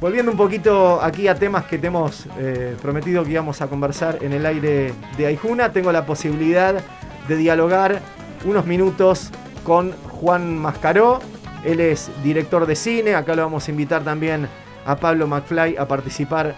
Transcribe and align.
Volviendo 0.00 0.32
un 0.32 0.38
poquito 0.38 1.02
aquí 1.02 1.28
a 1.28 1.34
temas 1.34 1.66
que 1.66 1.76
te 1.76 1.88
hemos 1.88 2.26
eh, 2.38 2.74
prometido 2.80 3.22
que 3.22 3.32
íbamos 3.32 3.60
a 3.60 3.66
conversar 3.66 4.16
en 4.22 4.32
el 4.32 4.46
aire 4.46 4.94
de 5.18 5.26
Aijuna, 5.26 5.72
tengo 5.72 5.92
la 5.92 6.06
posibilidad 6.06 6.82
de 7.28 7.36
dialogar 7.36 8.00
unos 8.46 8.64
minutos 8.64 9.30
con 9.62 9.92
Juan 10.08 10.56
Mascaró. 10.56 11.20
Él 11.66 11.80
es 11.80 12.10
director 12.24 12.64
de 12.64 12.76
cine, 12.76 13.14
acá 13.14 13.34
lo 13.34 13.42
vamos 13.42 13.68
a 13.68 13.70
invitar 13.72 14.02
también 14.02 14.48
a 14.86 14.96
Pablo 14.96 15.26
McFly 15.26 15.76
a 15.76 15.86
participar 15.86 16.54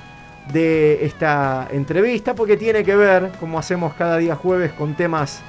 de 0.53 1.05
esta 1.05 1.67
entrevista 1.73 2.37
porque 2.37 2.57
tiene 2.57 2.85
que 2.85 2.95
ver, 2.95 3.33
como 3.41 3.59
hacemos 3.59 3.95
cada 3.95 4.19
día 4.19 4.37
jueves, 4.37 4.73
con 4.73 4.95
temas 4.95 5.41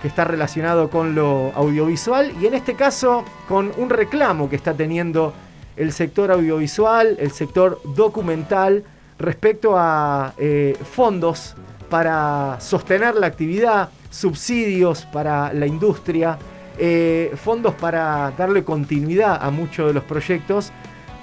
que 0.00 0.08
está 0.08 0.24
relacionado 0.24 0.88
con 0.88 1.14
lo 1.14 1.52
audiovisual 1.54 2.32
y 2.40 2.46
en 2.46 2.54
este 2.54 2.72
caso 2.76 3.26
con 3.46 3.72
un 3.76 3.90
reclamo 3.90 4.48
que 4.48 4.56
está 4.56 4.72
teniendo 4.72 5.34
el 5.76 5.92
sector 5.92 6.30
audiovisual, 6.30 7.16
el 7.18 7.30
sector 7.30 7.80
documental, 7.94 8.84
respecto 9.18 9.74
a 9.76 10.34
eh, 10.38 10.76
fondos 10.90 11.54
para 11.88 12.58
sostener 12.60 13.14
la 13.14 13.26
actividad, 13.26 13.90
subsidios 14.10 15.04
para 15.06 15.52
la 15.52 15.66
industria, 15.66 16.38
eh, 16.78 17.32
fondos 17.36 17.74
para 17.74 18.32
darle 18.36 18.64
continuidad 18.64 19.38
a 19.40 19.50
muchos 19.50 19.88
de 19.88 19.94
los 19.94 20.04
proyectos 20.04 20.72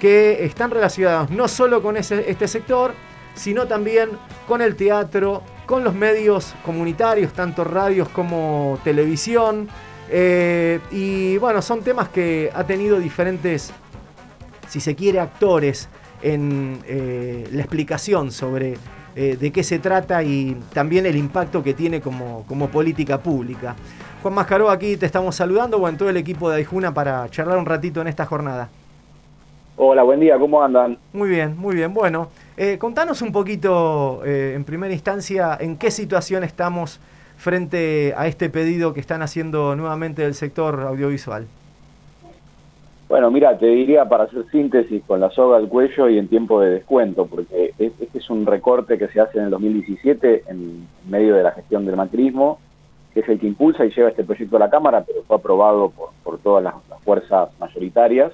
que 0.00 0.44
están 0.44 0.70
relacionados 0.70 1.30
no 1.30 1.48
solo 1.48 1.82
con 1.82 1.96
este 1.96 2.48
sector, 2.48 2.94
sino 3.34 3.66
también 3.66 4.10
con 4.48 4.62
el 4.62 4.76
teatro, 4.76 5.42
con 5.66 5.84
los 5.84 5.94
medios 5.94 6.54
comunitarios, 6.64 7.32
tanto 7.32 7.64
radios 7.64 8.08
como 8.08 8.78
televisión. 8.82 9.68
Eh, 10.08 10.80
y 10.90 11.36
bueno, 11.38 11.62
son 11.62 11.82
temas 11.82 12.08
que 12.08 12.50
ha 12.54 12.64
tenido 12.64 12.98
diferentes 12.98 13.72
si 14.70 14.78
se 14.78 14.94
quiere, 14.94 15.18
actores 15.18 15.88
en 16.22 16.78
eh, 16.86 17.48
la 17.52 17.62
explicación 17.62 18.30
sobre 18.30 18.76
eh, 19.16 19.36
de 19.38 19.50
qué 19.50 19.64
se 19.64 19.80
trata 19.80 20.22
y 20.22 20.56
también 20.72 21.06
el 21.06 21.16
impacto 21.16 21.60
que 21.64 21.74
tiene 21.74 22.00
como, 22.00 22.44
como 22.46 22.68
política 22.68 23.18
pública. 23.18 23.74
Juan 24.22 24.32
Mascaró, 24.32 24.70
aquí 24.70 24.96
te 24.96 25.06
estamos 25.06 25.34
saludando, 25.34 25.80
bueno, 25.80 25.98
todo 25.98 26.08
el 26.08 26.16
equipo 26.16 26.48
de 26.48 26.58
Aijuna 26.58 26.94
para 26.94 27.28
charlar 27.30 27.58
un 27.58 27.66
ratito 27.66 28.00
en 28.00 28.06
esta 28.06 28.26
jornada. 28.26 28.68
Hola, 29.76 30.04
buen 30.04 30.20
día, 30.20 30.38
¿cómo 30.38 30.62
andan? 30.62 30.98
Muy 31.12 31.30
bien, 31.30 31.56
muy 31.58 31.74
bien. 31.74 31.92
Bueno, 31.92 32.28
eh, 32.56 32.78
contanos 32.78 33.22
un 33.22 33.32
poquito, 33.32 34.22
en 34.24 34.62
primera 34.62 34.92
instancia, 34.92 35.58
en 35.58 35.78
qué 35.78 35.90
situación 35.90 36.44
estamos 36.44 37.00
frente 37.38 38.14
a 38.16 38.28
este 38.28 38.50
pedido 38.50 38.94
que 38.94 39.00
están 39.00 39.22
haciendo 39.22 39.74
nuevamente 39.74 40.22
del 40.22 40.34
sector 40.34 40.80
audiovisual. 40.82 41.48
Bueno, 43.10 43.28
mira, 43.32 43.58
te 43.58 43.66
diría 43.66 44.04
para 44.08 44.22
hacer 44.22 44.44
síntesis 44.52 45.02
con 45.04 45.18
la 45.18 45.30
soga 45.30 45.56
al 45.56 45.68
cuello 45.68 46.08
y 46.08 46.16
en 46.16 46.28
tiempo 46.28 46.60
de 46.60 46.70
descuento, 46.70 47.26
porque 47.26 47.74
este 47.76 48.06
es 48.16 48.30
un 48.30 48.46
recorte 48.46 48.98
que 48.98 49.08
se 49.08 49.20
hace 49.20 49.38
en 49.38 49.46
el 49.46 49.50
2017 49.50 50.44
en 50.46 50.86
medio 51.08 51.34
de 51.34 51.42
la 51.42 51.50
gestión 51.50 51.84
del 51.84 51.96
macrismo, 51.96 52.60
que 53.12 53.18
es 53.18 53.28
el 53.28 53.40
que 53.40 53.48
impulsa 53.48 53.84
y 53.84 53.90
lleva 53.90 54.10
este 54.10 54.22
proyecto 54.22 54.54
a 54.54 54.60
la 54.60 54.70
Cámara, 54.70 55.02
pero 55.04 55.24
fue 55.24 55.38
aprobado 55.38 55.92
por, 56.22 56.38
todas 56.38 56.62
las, 56.62 56.74
fuerzas 57.02 57.48
mayoritarias. 57.58 58.30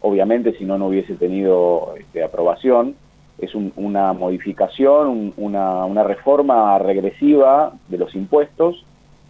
Obviamente, 0.00 0.52
si 0.56 0.64
no, 0.64 0.78
no 0.78 0.86
hubiese 0.86 1.16
tenido 1.16 1.94
este, 1.98 2.22
aprobación. 2.22 2.94
Es 3.36 3.56
una 3.56 4.12
modificación, 4.12 5.32
una, 5.38 5.84
una 5.86 6.04
reforma 6.04 6.78
regresiva 6.78 7.72
de 7.88 7.98
los 7.98 8.14
impuestos, 8.14 8.84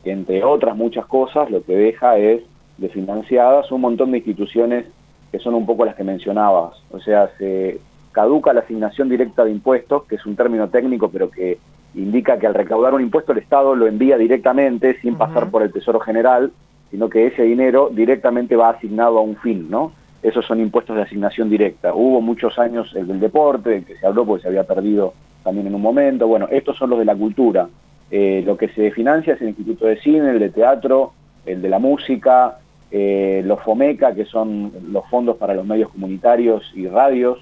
que 0.05 0.13
entre 0.13 0.45
otras 0.45 0.77
muchas 0.77 1.07
cosas 1.07 1.51
lo 1.51 1.65
que 1.65 1.75
deja 1.75 2.19
es 2.19 2.43
de 2.81 2.89
financiadas 2.89 3.71
un 3.71 3.83
montón 3.83 4.11
de 4.11 4.19
instituciones 4.19 4.87
que 5.31 5.39
son 5.39 5.55
un 5.55 5.67
poco 5.67 5.85
las 5.85 5.95
que 5.95 6.03
mencionabas. 6.03 6.83
O 6.91 6.99
sea, 6.99 7.31
se 7.39 7.79
caduca 8.13 8.53
la 8.53 8.61
asignación 8.61 9.09
directa 9.09 9.45
de 9.45 9.53
impuestos, 9.53 10.05
que 10.05 10.17
es 10.17 10.27
un 10.27 10.35
término 10.35 10.69
técnico, 10.69 11.11
pero 11.11 11.31
que 11.31 11.59
indica 11.95 12.39
que 12.39 12.47
al 12.47 12.55
recaudar 12.55 12.95
un 12.95 13.03
impuesto 13.03 13.33
el 13.33 13.39
Estado 13.39 13.77
lo 13.77 13.87
envía 13.87 14.17
directamente 14.17 14.99
sin 15.01 15.17
pasar 15.17 15.51
por 15.51 15.63
el 15.63 15.73
Tesoro 15.73 16.01
General, 16.01 16.51
sino 16.91 17.09
que 17.09 17.27
ese 17.27 17.43
dinero 17.43 17.91
directamente 17.93 18.57
va 18.57 18.71
asignado 18.71 19.19
a 19.19 19.23
un 19.23 19.37
fin, 19.37 19.71
¿no? 19.71 19.93
Esos 20.23 20.45
son 20.45 20.61
impuestos 20.61 20.97
de 20.97 21.03
asignación 21.03 21.49
directa. 21.49 21.95
Hubo 21.95 22.21
muchos 22.21 22.59
años 22.59 22.93
el 22.95 23.07
del 23.07 23.21
deporte, 23.21 23.77
el 23.77 23.85
que 23.85 23.97
se 23.97 24.07
habló 24.07 24.25
porque 24.25 24.43
se 24.43 24.49
había 24.49 24.65
perdido 24.65 25.15
también 25.45 25.67
en 25.67 25.75
un 25.75 25.83
momento. 25.83 26.27
Bueno, 26.27 26.49
estos 26.51 26.77
son 26.77 26.91
los 26.91 26.99
de 26.99 27.05
la 27.05 27.15
cultura. 27.15 27.69
Eh, 28.11 28.43
lo 28.45 28.57
que 28.57 28.69
se 28.69 28.91
financia 28.91 29.35
es 29.35 29.41
el 29.41 29.49
Instituto 29.49 29.87
de 29.87 30.01
Cine, 30.01 30.31
el 30.31 30.41
de 30.41 30.51
Teatro, 30.51 31.13
el 31.47 31.63
de 31.63 31.69
la 31.69 31.79
Música, 31.79 32.59
eh, 32.93 33.43
los 33.45 33.61
FOMECA, 33.61 34.15
que 34.15 34.25
son 34.25 34.73
los 34.91 35.09
fondos 35.09 35.37
para 35.37 35.55
los 35.55 35.65
medios 35.65 35.91
comunitarios 35.91 36.65
y 36.75 36.89
radios, 36.89 37.39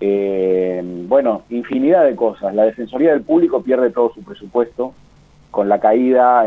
eh, 0.00 0.80
bueno, 1.08 1.42
infinidad 1.50 2.04
de 2.04 2.14
cosas. 2.14 2.54
La 2.54 2.64
Defensoría 2.64 3.10
del 3.10 3.22
Público 3.22 3.62
pierde 3.62 3.90
todo 3.90 4.12
su 4.14 4.22
presupuesto 4.22 4.94
con 5.50 5.68
la 5.68 5.80
caída 5.80 6.44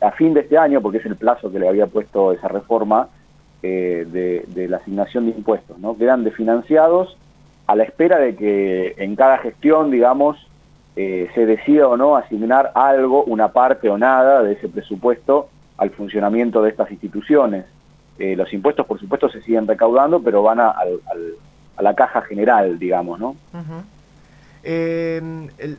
a, 0.00 0.10
fin 0.12 0.34
de 0.34 0.40
este 0.40 0.58
año, 0.58 0.80
porque 0.80 0.98
es 0.98 1.06
el 1.06 1.14
plazo 1.14 1.52
que 1.52 1.60
le 1.60 1.68
había 1.68 1.86
puesto 1.86 2.32
esa 2.32 2.48
reforma 2.48 3.10
eh, 3.62 4.06
de, 4.10 4.68
la 4.68 4.78
asignación 4.78 5.26
de 5.26 5.36
impuestos, 5.36 5.78
¿no? 5.78 5.96
Quedan 5.96 6.24
desfinanciados 6.24 7.16
a 7.68 7.76
la 7.76 7.84
espera 7.84 8.18
de 8.18 8.34
que 8.34 8.94
en 8.96 9.14
cada 9.14 9.38
gestión, 9.38 9.90
digamos, 9.90 10.36
se 10.96 11.46
decida 11.46 11.86
o 11.86 11.96
no 11.96 12.16
asignar 12.16 12.72
algo, 12.74 13.22
una 13.22 13.52
parte 13.52 13.88
o 13.88 13.96
nada 13.96 14.42
de 14.42 14.54
ese 14.54 14.68
presupuesto 14.68 15.48
al 15.78 15.90
funcionamiento 15.90 16.60
de 16.62 16.70
estas 16.70 16.90
instituciones. 16.90 17.64
Eh, 18.18 18.34
los 18.36 18.52
impuestos, 18.52 18.84
por 18.84 19.00
supuesto, 19.00 19.30
se 19.30 19.40
siguen 19.42 19.66
recaudando, 19.66 20.20
pero 20.20 20.42
van 20.42 20.60
a, 20.60 20.74
la 21.80 21.94
caja 21.94 22.22
general, 22.22 22.78
digamos, 22.78 23.20
¿no? 23.20 23.36
Eh, 24.64 25.22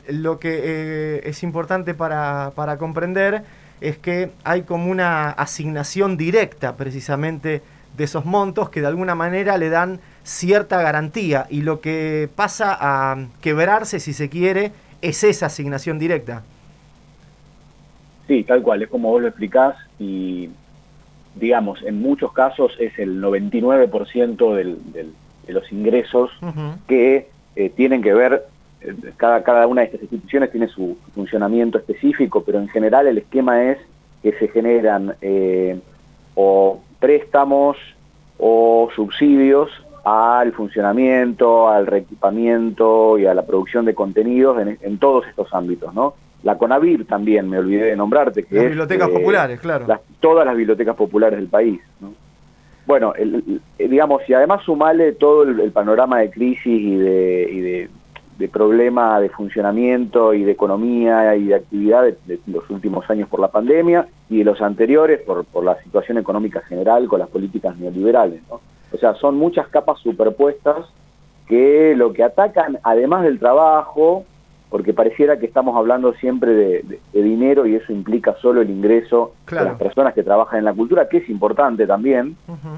lo 0.08 0.38
que 0.38 0.60
eh, 0.62 1.20
es 1.24 1.42
importante 1.42 1.92
para, 1.92 2.76
comprender 2.78 3.44
es 3.82 3.98
que 3.98 4.30
hay 4.42 4.62
como 4.62 4.90
una 4.90 5.30
asignación 5.30 6.16
directa 6.16 6.76
precisamente 6.76 7.62
de 7.96 8.04
esos 8.04 8.24
montos 8.24 8.70
que 8.70 8.80
de 8.80 8.86
alguna 8.86 9.14
manera 9.14 9.58
le 9.58 9.68
dan 9.68 10.00
cierta 10.22 10.80
garantía 10.80 11.46
y 11.50 11.60
lo 11.60 11.80
que 11.80 12.28
pasa 12.34 12.76
a 12.80 13.16
quebrarse, 13.42 14.00
si 14.00 14.14
se 14.14 14.30
quiere, 14.30 14.72
es 15.02 15.24
esa 15.24 15.46
asignación 15.46 15.98
directa. 15.98 16.42
Sí, 18.30 18.44
tal 18.44 18.62
cual, 18.62 18.80
es 18.80 18.88
como 18.88 19.10
vos 19.10 19.20
lo 19.20 19.26
explicás 19.26 19.74
y, 19.98 20.50
digamos, 21.34 21.82
en 21.82 22.00
muchos 22.00 22.32
casos 22.32 22.70
es 22.78 22.96
el 22.96 23.20
99% 23.20 24.54
del, 24.54 24.78
de 24.92 25.52
los 25.52 25.72
ingresos 25.72 26.30
que 26.86 27.28
eh, 27.56 27.70
tienen 27.70 28.02
que 28.02 28.14
ver, 28.14 28.44
eh, 28.82 28.94
cada, 29.16 29.42
cada 29.42 29.66
una 29.66 29.80
de 29.80 29.86
estas 29.86 30.02
instituciones 30.02 30.52
tiene 30.52 30.68
su 30.68 30.96
funcionamiento 31.12 31.78
específico, 31.78 32.44
pero 32.44 32.60
en 32.60 32.68
general 32.68 33.08
el 33.08 33.18
esquema 33.18 33.64
es 33.64 33.78
que 34.22 34.30
se 34.34 34.46
generan 34.46 35.16
eh, 35.22 35.80
o 36.36 36.80
préstamos 37.00 37.78
o 38.38 38.90
subsidios 38.94 39.72
al 40.04 40.52
funcionamiento, 40.52 41.68
al 41.68 41.88
reequipamiento 41.88 43.18
y 43.18 43.26
a 43.26 43.34
la 43.34 43.44
producción 43.44 43.86
de 43.86 43.96
contenidos 43.96 44.60
en, 44.60 44.78
en 44.82 44.98
todos 44.98 45.26
estos 45.26 45.52
ámbitos, 45.52 45.92
¿no? 45.92 46.14
La 46.42 46.56
CONAVIR 46.56 47.06
también, 47.06 47.48
me 47.48 47.58
olvidé 47.58 47.86
de 47.86 47.96
nombrarte. 47.96 48.44
Que 48.44 48.54
las 48.54 48.64
bibliotecas 48.66 49.08
eh, 49.08 49.12
populares, 49.12 49.60
claro. 49.60 49.86
todas 50.20 50.46
las 50.46 50.56
bibliotecas 50.56 50.96
populares 50.96 51.38
del 51.38 51.48
país. 51.48 51.80
Bueno, 52.86 53.12
digamos, 53.78 54.22
y 54.28 54.34
además 54.34 54.62
sumale 54.64 55.12
todo 55.12 55.42
el, 55.44 55.70
panorama 55.70 56.20
de 56.20 56.30
crisis 56.30 56.66
y 56.66 56.96
de, 56.96 57.88
de, 58.38 58.48
problema 58.48 59.20
de 59.20 59.28
funcionamiento 59.28 60.32
y 60.32 60.44
de 60.44 60.52
economía 60.52 61.36
y 61.36 61.48
de 61.48 61.54
actividad 61.56 62.04
de, 62.04 62.40
los 62.46 62.68
últimos 62.70 63.08
años 63.10 63.28
por 63.28 63.38
la 63.38 63.48
pandemia 63.48 64.08
y 64.30 64.38
de 64.38 64.44
los 64.44 64.60
anteriores 64.62 65.20
por, 65.20 65.44
por 65.44 65.62
la 65.62 65.80
situación 65.82 66.18
económica 66.18 66.62
general 66.62 67.06
con 67.06 67.20
las 67.20 67.28
políticas 67.28 67.76
neoliberales. 67.76 68.40
¿no? 68.48 68.60
O 68.92 68.98
sea, 68.98 69.14
son 69.14 69.36
muchas 69.36 69.68
capas 69.68 70.00
superpuestas 70.00 70.86
que 71.46 71.94
lo 71.96 72.12
que 72.12 72.22
atacan, 72.22 72.78
además 72.82 73.24
del 73.24 73.38
trabajo, 73.38 74.24
porque 74.70 74.94
pareciera 74.94 75.38
que 75.38 75.46
estamos 75.46 75.76
hablando 75.76 76.14
siempre 76.14 76.54
de, 76.54 77.00
dinero 77.12 77.66
y 77.66 77.74
eso 77.74 77.92
implica 77.92 78.36
solo 78.40 78.62
el 78.62 78.70
ingreso 78.70 79.34
de 79.50 79.56
las 79.56 79.76
personas 79.76 80.14
que 80.14 80.22
trabajan 80.22 80.60
en 80.60 80.64
la 80.64 80.72
cultura, 80.72 81.08
que 81.08 81.18
es 81.18 81.28
importante 81.28 81.86
también. 81.88 82.36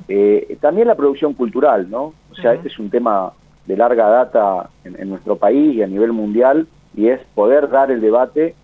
Eh, 0.08 0.56
también 0.60 0.88
la 0.88 0.94
producción 0.94 1.34
cultural, 1.34 1.90
¿no? 1.90 2.14
O 2.30 2.34
sea, 2.34 2.54
este 2.54 2.68
es 2.68 2.78
un 2.78 2.88
tema 2.88 3.32
de 3.66 3.76
larga 3.76 4.08
data 4.08 4.70
en, 4.84 5.08
nuestro 5.10 5.36
país 5.36 5.76
y 5.76 5.82
a 5.82 5.86
nivel 5.86 6.12
mundial, 6.12 6.66
y 6.96 7.08
es 7.08 7.20
poder 7.34 7.68
dar 7.68 7.90
el 7.90 8.00
debate 8.00 8.54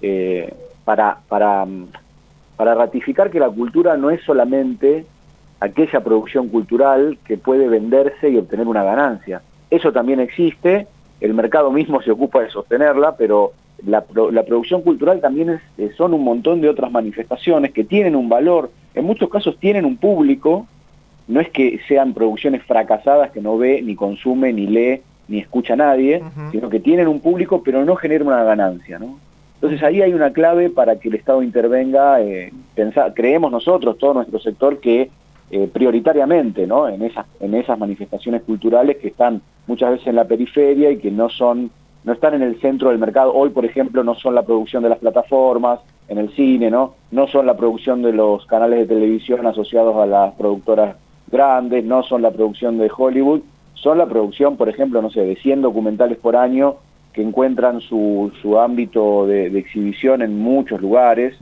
eh, 0.00 0.52
para, 0.84 1.18
para, 1.28 1.66
para 2.56 2.74
ratificar 2.74 3.30
que 3.30 3.40
la 3.40 3.50
cultura 3.50 3.98
no 3.98 4.10
es 4.10 4.22
solamente 4.22 5.04
aquella 5.60 6.00
producción 6.00 6.48
cultural 6.48 7.18
que 7.26 7.36
puede 7.36 7.68
venderse 7.68 8.30
y 8.30 8.38
obtener 8.38 8.66
una 8.66 8.82
ganancia. 8.82 9.42
Eso 9.70 9.92
también 9.92 10.18
existe, 10.18 10.88
el 11.20 11.34
mercado 11.34 11.70
mismo 11.70 12.00
se 12.02 12.10
ocupa 12.10 12.40
de 12.40 12.50
sostenerla, 12.50 13.16
pero 13.16 13.52
la, 13.86 14.04
la 14.32 14.42
producción 14.44 14.82
cultural 14.82 15.20
también 15.20 15.60
es, 15.76 15.96
son 15.96 16.14
un 16.14 16.24
montón 16.24 16.60
de 16.60 16.68
otras 16.68 16.90
manifestaciones 16.90 17.72
que 17.72 17.84
tienen 17.84 18.16
un 18.16 18.28
valor, 18.28 18.70
en 18.94 19.04
muchos 19.04 19.28
casos 19.28 19.58
tienen 19.58 19.84
un 19.84 19.96
público, 19.96 20.66
no 21.28 21.40
es 21.40 21.48
que 21.50 21.80
sean 21.86 22.12
producciones 22.14 22.62
fracasadas 22.64 23.30
que 23.30 23.40
no 23.40 23.56
ve, 23.56 23.82
ni 23.82 23.94
consume, 23.94 24.52
ni 24.52 24.66
lee, 24.66 25.02
ni 25.28 25.38
escucha 25.38 25.74
a 25.74 25.76
nadie, 25.76 26.22
sino 26.50 26.68
que 26.68 26.80
tienen 26.80 27.06
un 27.06 27.20
público 27.20 27.62
pero 27.62 27.84
no 27.84 27.94
generan 27.94 28.26
una 28.26 28.42
ganancia, 28.42 28.98
¿no? 28.98 29.18
Entonces 29.54 29.82
ahí 29.82 30.00
hay 30.00 30.14
una 30.14 30.32
clave 30.32 30.70
para 30.70 30.96
que 30.98 31.08
el 31.08 31.16
Estado 31.16 31.42
intervenga, 31.42 32.20
eh, 32.22 32.50
creemos 33.14 33.52
nosotros, 33.52 33.98
todo 33.98 34.14
nuestro 34.14 34.40
sector, 34.40 34.80
que 34.80 35.10
eh, 35.50 35.68
prioritariamente 35.70 36.66
¿no? 36.66 36.88
en, 36.88 37.02
esas, 37.02 37.26
en 37.40 37.54
esas 37.54 37.78
manifestaciones 37.78 38.42
culturales 38.42 38.96
que 38.96 39.08
están 39.08 39.42
muchas 39.70 39.92
veces 39.92 40.08
en 40.08 40.16
la 40.16 40.24
periferia 40.24 40.90
y 40.90 40.98
que 40.98 41.10
no 41.10 41.28
son 41.30 41.70
no 42.02 42.12
están 42.12 42.34
en 42.34 42.42
el 42.42 42.58
centro 42.60 42.88
del 42.88 42.98
mercado. 42.98 43.32
Hoy, 43.34 43.50
por 43.50 43.64
ejemplo, 43.64 44.02
no 44.02 44.14
son 44.14 44.34
la 44.34 44.42
producción 44.42 44.82
de 44.82 44.88
las 44.88 44.98
plataformas, 44.98 45.80
en 46.08 46.18
el 46.18 46.30
cine, 46.30 46.70
¿no? 46.70 46.94
No 47.10 47.28
son 47.28 47.46
la 47.46 47.56
producción 47.56 48.02
de 48.02 48.12
los 48.12 48.44
canales 48.46 48.80
de 48.80 48.94
televisión 48.94 49.46
asociados 49.46 49.96
a 49.96 50.06
las 50.06 50.34
productoras 50.34 50.96
grandes, 51.30 51.84
no 51.84 52.02
son 52.02 52.22
la 52.22 52.32
producción 52.32 52.78
de 52.78 52.90
Hollywood, 52.94 53.42
son 53.74 53.98
la 53.98 54.06
producción, 54.06 54.56
por 54.56 54.68
ejemplo, 54.68 55.00
no 55.00 55.10
sé, 55.10 55.20
de 55.20 55.36
100 55.36 55.62
documentales 55.62 56.18
por 56.18 56.36
año 56.36 56.76
que 57.12 57.22
encuentran 57.22 57.80
su, 57.80 58.32
su 58.42 58.58
ámbito 58.58 59.26
de, 59.26 59.46
exhibición 59.58 60.22
en 60.22 60.38
muchos 60.38 60.80
lugares, 60.80 61.36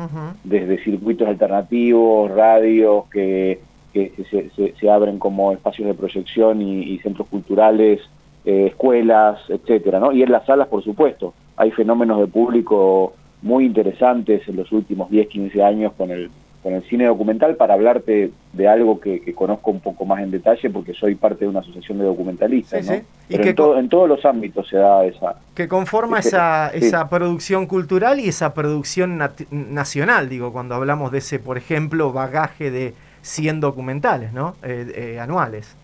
desde 0.45 0.83
circuitos 0.83 1.29
alternativos, 1.29 2.31
radios 2.31 3.05
que, 3.11 3.61
que 3.93 4.13
se, 4.31 4.73
se, 4.79 4.91
abren 4.91 5.19
como 5.19 5.53
espacios 5.53 5.89
de 5.89 5.95
proyección 5.95 6.63
y, 6.63 6.99
centros 6.99 7.29
culturales, 7.29 8.01
eh, 8.49 8.69
escuelas, 8.69 9.39
etcétera, 9.51 10.01
¿no? 10.01 10.11
Y 10.11 10.23
en 10.23 10.33
las 10.33 10.47
salas, 10.47 10.69
por 10.69 10.83
supuesto, 10.83 11.35
hay 11.59 11.71
fenómenos 11.71 12.19
de 12.19 12.29
público 12.29 13.13
muy 13.43 13.67
interesantes 13.67 14.49
en 14.49 14.57
los 14.57 14.73
últimos 14.73 15.11
10, 15.11 15.29
15 15.29 15.63
años 15.63 15.93
con 15.99 16.11
el 16.11 16.31
con 16.63 16.73
el 16.75 16.83
cine 16.85 17.07
documental 17.07 17.57
para 17.57 17.75
hablarte 17.75 18.33
de 18.53 18.69
algo 18.69 18.99
que, 18.99 19.33
conozco 19.35 19.71
un 19.71 19.81
poco 19.81 20.05
más 20.05 20.21
en 20.23 20.31
detalle 20.31 20.71
porque 20.71 20.93
soy 20.93 21.15
parte 21.15 21.45
de 21.45 21.51
una 21.51 21.61
asociación 21.61 21.99
de 21.99 22.05
documentalistas. 22.05 22.85
¿no? 22.85 22.93
Pero 23.29 23.43
y 23.43 23.45
que 23.45 23.51
en, 23.51 23.89
todos 23.89 24.09
los 24.09 24.25
ámbitos 24.25 24.69
se 24.69 24.77
da 24.77 25.05
esa... 25.05 25.37
Que 25.55 25.69
conforma 25.69 26.19
esa, 26.19 26.71
esa 26.71 27.09
producción 27.09 27.67
cultural 27.67 28.19
y 28.19 28.29
esa 28.29 28.55
producción 28.55 29.21
nacional, 29.51 30.29
digo, 30.29 30.53
cuando 30.53 30.75
hablamos 30.75 31.13
de 31.13 31.19
ese, 31.19 31.39
por 31.39 31.59
ejemplo, 31.59 32.13
bagaje 32.13 32.73
de 32.73 32.95
100 33.23 33.61
documentales 33.61 34.33
¿no? 34.33 34.57
Eh, 34.65 35.15
eh, 35.15 35.21
anuales. 35.21 35.77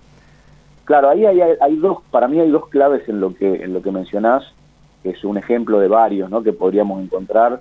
Claro, 0.84 1.08
ahí 1.08 1.24
hay, 1.24 1.40
hay, 1.40 1.76
dos, 1.76 1.98
para 2.10 2.28
mí 2.28 2.40
hay 2.40 2.50
dos 2.50 2.68
claves 2.68 3.08
en 3.08 3.20
lo 3.20 3.34
que, 3.34 3.64
en 3.64 3.72
lo 3.72 3.82
que 3.82 3.90
mencionás, 3.90 4.44
que 5.02 5.10
es 5.10 5.24
un 5.24 5.38
ejemplo 5.38 5.78
de 5.80 5.88
varios 5.88 6.30
¿no? 6.30 6.42
que 6.42 6.52
podríamos 6.52 7.02
encontrar 7.02 7.60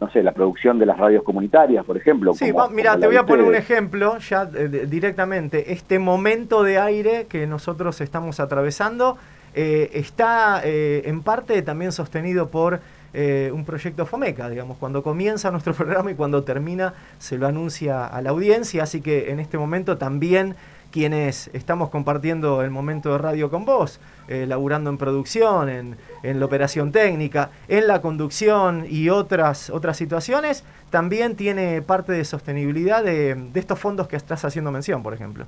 no 0.00 0.10
sé, 0.10 0.22
la 0.22 0.32
producción 0.32 0.78
de 0.78 0.86
las 0.86 0.98
radios 0.98 1.22
comunitarias, 1.22 1.84
por 1.84 1.96
ejemplo. 1.96 2.34
Sí, 2.34 2.52
mira, 2.72 2.98
te 2.98 3.06
voy 3.06 3.16
a 3.16 3.24
poner 3.24 3.44
un 3.44 3.54
ejemplo 3.54 4.18
ya 4.18 4.48
eh, 4.54 4.86
directamente. 4.88 5.72
Este 5.72 5.98
momento 5.98 6.62
de 6.62 6.78
aire 6.78 7.26
que 7.26 7.46
nosotros 7.46 8.00
estamos 8.00 8.40
atravesando 8.40 9.16
eh, 9.54 9.90
está 9.94 10.60
eh, 10.64 11.02
en 11.06 11.22
parte 11.22 11.62
también 11.62 11.92
sostenido 11.92 12.48
por 12.48 12.80
un 13.16 13.64
proyecto 13.64 14.06
FOMECA, 14.06 14.50
digamos, 14.50 14.76
cuando 14.76 15.04
comienza 15.04 15.52
nuestro 15.52 15.72
programa 15.76 16.10
y 16.10 16.16
cuando 16.16 16.42
termina 16.42 16.94
se 17.18 17.38
lo 17.38 17.46
anuncia 17.46 18.04
a 18.04 18.20
la 18.20 18.30
audiencia, 18.30 18.82
así 18.82 19.00
que 19.00 19.30
en 19.30 19.38
este 19.38 19.56
momento 19.56 19.98
también 19.98 20.56
quienes 20.94 21.50
estamos 21.52 21.90
compartiendo 21.90 22.62
el 22.62 22.70
momento 22.70 23.10
de 23.10 23.18
radio 23.18 23.50
con 23.50 23.64
vos, 23.64 23.98
eh, 24.28 24.46
laburando 24.46 24.90
en 24.90 24.96
producción, 24.96 25.68
en, 25.68 25.96
la 26.22 26.46
operación 26.46 26.92
técnica, 26.92 27.50
en 27.66 27.88
la 27.88 28.00
conducción 28.00 28.84
y 28.88 29.08
otras, 29.08 29.70
otras 29.70 29.96
situaciones, 29.96 30.64
también 30.90 31.34
tiene 31.34 31.82
parte 31.82 32.12
de 32.12 32.24
sostenibilidad 32.24 33.02
de, 33.02 33.36
estos 33.54 33.76
fondos 33.76 34.06
que 34.06 34.14
estás 34.14 34.44
haciendo 34.44 34.70
mención, 34.70 35.02
por 35.02 35.14
ejemplo. 35.14 35.46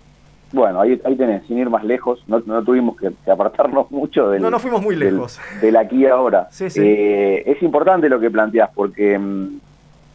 Bueno, 0.51 0.81
ahí, 0.81 1.01
ahí 1.05 1.15
tenés, 1.15 1.47
sin 1.47 1.59
ir 1.59 1.71
más 1.71 1.85
lejos, 1.85 2.25
no, 2.27 2.43
tuvimos 2.65 2.97
que, 2.97 3.13
apartarnos 3.31 3.89
mucho 3.93 4.31
del... 4.31 4.43
No, 4.43 4.51
no 4.51 4.59
fuimos 4.59 4.83
muy 4.83 4.97
lejos. 4.97 5.39
Del, 5.61 5.77
aquí 5.77 5.99
y 5.99 6.07
ahora. 6.07 6.49
Sí, 6.51 6.71
sí. 6.71 6.81
Eh, 6.83 7.45
es 7.47 7.63
importante 7.63 8.09
lo 8.09 8.19
que 8.19 8.33
planteás 8.33 8.71
porque 8.75 9.17
mm, 9.17 9.61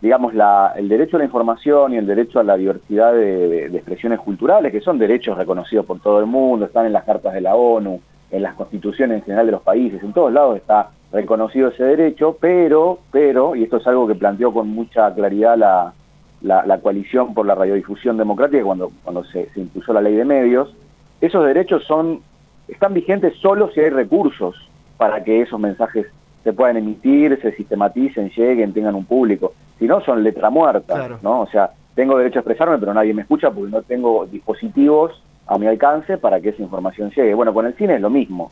digamos, 0.02 0.34
la, 0.34 0.74
el 0.76 0.90
derecho 0.90 1.18
a 1.18 1.20
la 1.20 1.26
información 1.26 1.94
y 1.94 1.98
el 1.98 2.08
derecho 2.08 2.40
a 2.40 2.44
la 2.44 2.58
diversidad 2.58 3.14
de, 3.14 3.68
expresiones 3.68 4.20
culturales, 4.20 4.72
que 4.72 4.82
son 4.82 4.98
derechos 4.98 5.38
reconocidos 5.38 5.86
por 5.86 6.00
todo 6.00 6.20
el 6.20 6.26
mundo, 6.26 6.66
están 6.66 6.88
en 6.88 6.94
las 6.94 7.04
cartas 7.04 7.34
de 7.34 7.42
la 7.42 7.56
ONU, 7.56 8.02
en 8.32 8.42
las 8.42 8.56
constituciones 8.56 9.20
en 9.20 9.24
general 9.24 9.46
de 9.46 9.52
los 9.52 9.62
países, 9.62 10.02
en 10.02 10.14
todos 10.14 10.34
lados 10.34 10.58
está 10.58 10.90
reconocido 11.12 11.70
ese 11.70 11.84
derecho, 11.84 12.38
pero, 12.40 13.00
pero, 13.12 13.56
y 13.56 13.64
esto 13.64 13.78
es 13.78 13.88
algo 13.88 14.08
que 14.08 14.16
planteó 14.16 14.52
con 14.54 14.70
mucha 14.70 15.14
claridad 15.14 15.58
la, 15.58 15.94
la, 16.42 16.80
coalición 16.80 17.34
por 17.34 17.46
la 17.46 17.54
radiodifusión 17.54 18.18
democrática 18.18 18.64
cuando, 18.64 18.92
cuando 19.04 19.24
se, 19.26 19.50
se 19.50 19.60
impuso 19.60 19.94
la 19.94 20.02
ley 20.02 20.16
de 20.16 20.26
medios, 20.26 20.74
esos 21.20 21.46
derechos 21.46 21.84
son, 21.86 22.22
están 22.68 22.94
vigentes 22.94 23.36
solo 23.38 23.70
si 23.72 23.82
hay 23.82 23.90
recursos 23.90 24.56
para 24.98 25.24
que 25.24 25.42
esos 25.42 25.60
mensajes 25.60 26.08
se 26.44 26.54
puedan 26.54 26.78
emitir, 26.78 27.38
se 27.42 27.52
sistematicen, 27.52 28.30
lleguen, 28.30 28.74
tengan 28.74 28.96
un 28.96 29.06
público. 29.06 29.54
Si 29.82 29.88
no, 29.88 30.00
son 30.02 30.24
letra 30.24 30.52
muerta, 30.52 31.18
¿no? 31.24 31.42
O 31.42 31.48
sea, 31.48 31.72
tengo 31.96 32.16
derecho 32.16 32.38
a 32.38 32.42
expresarme, 32.42 32.78
pero 32.78 32.94
nadie 32.94 33.16
me 33.16 33.24
escucha 33.24 33.50
porque 33.50 33.72
no 33.72 33.82
tengo 33.82 34.28
dispositivos 34.28 35.24
a 35.48 35.58
mi 35.58 35.66
alcance 35.66 36.20
para 36.20 36.40
que 36.40 36.50
esa 36.50 36.62
información 36.62 37.10
llegue. 37.10 37.34
Bueno, 37.34 37.52
con 37.52 37.66
el 37.66 37.74
cine 37.74 37.96
es 37.96 38.02
lo 38.02 38.12
mismo. 38.12 38.52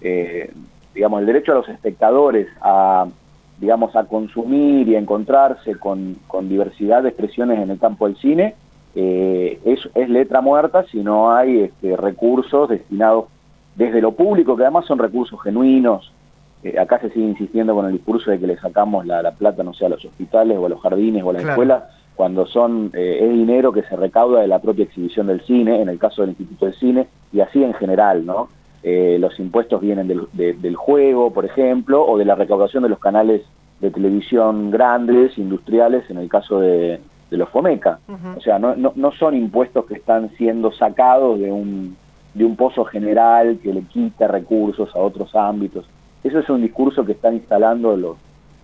Eh, 0.00 0.50
digamos, 0.94 1.20
el 1.20 1.26
derecho 1.26 1.52
a 1.52 1.56
los 1.56 1.68
espectadores 1.68 2.48
a, 2.62 3.06
digamos, 3.58 3.94
a 3.94 4.04
consumir 4.04 4.88
y 4.88 4.96
a 4.96 4.98
encontrarse 4.98 5.74
con, 5.74 6.16
con 6.26 6.48
diversidad 6.48 7.02
de 7.02 7.10
expresiones 7.10 7.58
en 7.58 7.68
el 7.68 7.78
campo 7.78 8.06
del 8.06 8.16
cine 8.16 8.54
eh, 8.94 9.60
es, 9.66 9.80
es, 9.94 10.08
letra 10.08 10.40
muerta 10.40 10.86
si 10.90 11.02
no 11.02 11.30
hay 11.30 11.60
este, 11.60 11.94
recursos 11.94 12.70
destinados 12.70 13.26
desde 13.76 14.00
lo 14.00 14.12
público, 14.12 14.56
que 14.56 14.62
además 14.62 14.86
son 14.86 14.98
recursos 14.98 15.38
genuinos, 15.42 16.10
eh, 16.62 16.78
acá 16.78 16.98
se 17.00 17.10
sigue 17.10 17.26
insistiendo 17.26 17.74
con 17.74 17.86
el 17.86 17.92
discurso 17.92 18.30
de 18.30 18.38
que 18.38 18.46
le 18.46 18.58
sacamos 18.58 19.06
la, 19.06 19.30
plata, 19.32 19.62
no 19.62 19.72
sé, 19.72 19.86
a 19.86 19.88
los 19.88 20.04
hospitales 20.04 20.58
o 20.58 20.66
a 20.66 20.68
los 20.68 20.80
jardines 20.80 21.22
o 21.22 21.30
a 21.30 21.32
las 21.34 21.44
escuelas, 21.44 21.84
cuando 22.14 22.46
son 22.46 22.90
eh, 22.92 23.20
es 23.22 23.30
dinero 23.30 23.72
que 23.72 23.82
se 23.82 23.96
recauda 23.96 24.42
de 24.42 24.46
la 24.46 24.58
propia 24.58 24.84
exhibición 24.84 25.26
del 25.26 25.40
cine, 25.42 25.80
en 25.80 25.88
el 25.88 25.98
caso 25.98 26.20
del 26.20 26.30
Instituto 26.30 26.66
de 26.66 26.74
Cine, 26.74 27.08
y 27.32 27.40
así 27.40 27.64
en 27.64 27.72
general, 27.74 28.26
¿no? 28.26 28.48
Eh, 28.82 29.16
los 29.18 29.38
impuestos 29.38 29.80
vienen 29.80 30.08
del, 30.08 30.26
del, 30.32 30.76
juego, 30.76 31.32
por 31.32 31.44
ejemplo, 31.44 32.04
o 32.06 32.16
de 32.18 32.24
la 32.24 32.34
recaudación 32.34 32.82
de 32.82 32.88
los 32.88 32.98
canales 32.98 33.42
de 33.80 33.90
televisión 33.90 34.70
grandes, 34.70 35.36
industriales, 35.38 36.08
en 36.10 36.18
el 36.18 36.28
caso 36.28 36.60
de, 36.60 37.00
los 37.30 37.48
FOMECA. 37.50 38.00
O 38.36 38.40
sea, 38.40 38.58
no, 38.58 38.74
no, 38.74 38.92
no 38.96 39.12
son 39.12 39.36
impuestos 39.36 39.86
que 39.86 39.94
están 39.94 40.30
siendo 40.36 40.72
sacados 40.72 41.38
de 41.38 41.52
un, 41.52 41.96
de 42.34 42.44
un 42.44 42.56
pozo 42.56 42.84
general 42.84 43.58
que 43.62 43.72
le 43.72 43.82
quita 43.82 44.28
recursos 44.28 44.94
a 44.96 44.98
otros 44.98 45.34
ámbitos. 45.34 45.86
Eso 46.22 46.38
es 46.38 46.48
un 46.50 46.62
discurso 46.62 47.04
que 47.04 47.12
están 47.12 47.34
instalando 47.34 47.96
los, 47.96 48.16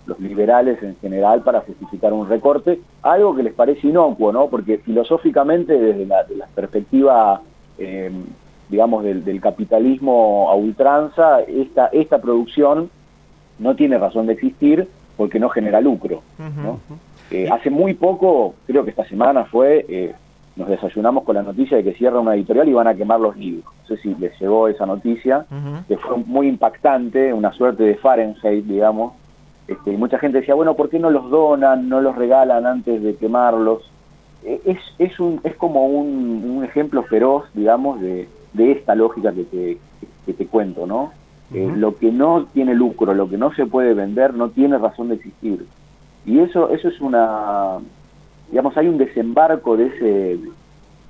los 0.06 0.20
liberales 0.20 0.82
en 0.82 0.96
general 0.96 1.42
para 1.42 1.60
justificar 1.60 2.12
un 2.12 2.28
recorte, 2.28 2.80
algo 3.02 3.34
que 3.34 3.42
les 3.42 3.54
parece 3.54 3.88
inocuo, 3.88 4.32
¿no? 4.32 4.48
Porque 4.48 4.78
filosóficamente, 4.78 5.78
desde 5.78 6.06
la, 6.06 6.25
perspectiva, 6.54 7.40
eh, 7.78 8.10
digamos, 8.68 9.04
del, 9.04 9.40
capitalismo 9.40 10.48
a 10.50 10.54
ultranza, 10.54 11.40
esta, 11.40 11.86
esta 11.86 12.20
producción 12.20 12.90
no 13.58 13.75
tiene 13.75 13.98
razón 13.98 14.26
de 14.26 14.34
existir 14.34 14.86
porque 15.16 15.40
no 15.40 15.48
genera 15.48 15.80
lucro, 15.80 16.22
¿no? 16.38 16.78
Eh, 17.30 17.48
hace 17.50 17.70
muy 17.70 17.94
poco, 17.94 18.54
creo 18.66 18.84
que 18.84 18.90
esta 18.90 19.04
semana 19.08 19.44
fue, 19.46 19.84
eh, 19.88 20.14
nos 20.56 20.68
desayunamos 20.68 21.25
con 21.25 21.36
la 21.36 21.42
noticia 21.42 21.76
de 21.76 21.84
que 21.84 21.92
cierra 21.92 22.18
una 22.18 22.34
editorial 22.34 22.68
y 22.68 22.72
van 22.72 22.88
a 22.88 22.94
quemar 22.94 23.20
los 23.20 23.36
libros. 23.36 23.72
No 23.82 23.86
sé 23.86 24.02
si 24.02 24.14
les 24.14 24.38
llegó 24.40 24.68
esa 24.68 24.86
noticia, 24.86 25.46
que 25.86 25.96
fue 25.98 26.16
muy 26.16 26.48
impactante, 26.48 27.32
una 27.32 27.52
suerte 27.52 27.84
de 27.84 27.94
Fahrenheit, 27.96 28.64
digamos. 28.64 29.12
Este, 29.68 29.92
y 29.92 29.96
mucha 29.96 30.18
gente 30.18 30.40
decía, 30.40 30.54
bueno, 30.54 30.75
¿por 30.75 30.88
qué 30.88 30.98
no 30.98 31.10
los 31.10 31.28
donan, 31.28 31.88
no 31.88 32.00
los 32.00 32.16
regalan 32.16 32.66
antes 32.66 33.02
de 33.02 33.16
quemarlos? 33.16 33.90
E, 34.44 34.60
es, 34.64 34.78
es, 34.98 35.20
un, 35.20 35.40
es 35.44 35.56
como 35.56 35.86
un, 35.86 36.64
ejemplo 36.64 37.02
feroz, 37.02 37.44
digamos, 37.52 38.00
de, 38.00 38.28
de 38.54 38.72
esta 38.72 38.94
lógica 38.94 39.32
que 39.32 39.44
te, 39.44 39.78
que 40.25 40.32
te 40.32 40.46
cuento, 40.46 40.86
¿no? 40.86 41.12
Eh, 41.52 41.70
lo 41.76 41.96
que 41.96 42.10
no 42.10 42.46
tiene 42.52 42.75
lucro, 42.75 43.14
lo 43.14 43.28
que 43.28 43.38
no 43.38 43.52
se 43.54 43.66
puede 43.66 43.94
vender, 43.94 44.34
no 44.34 44.48
tiene 44.50 44.78
razón 44.78 45.08
de 45.08 45.16
existir. 45.16 45.66
Y 46.25 46.40
eso, 46.40 46.70
eso 46.70 46.88
es 46.88 47.00
una, 47.00 47.78
digamos, 48.50 48.76
hay 48.76 48.88
un 48.88 48.98
desembarco 48.98 49.76
de 49.76 49.86
ese, 49.86 50.38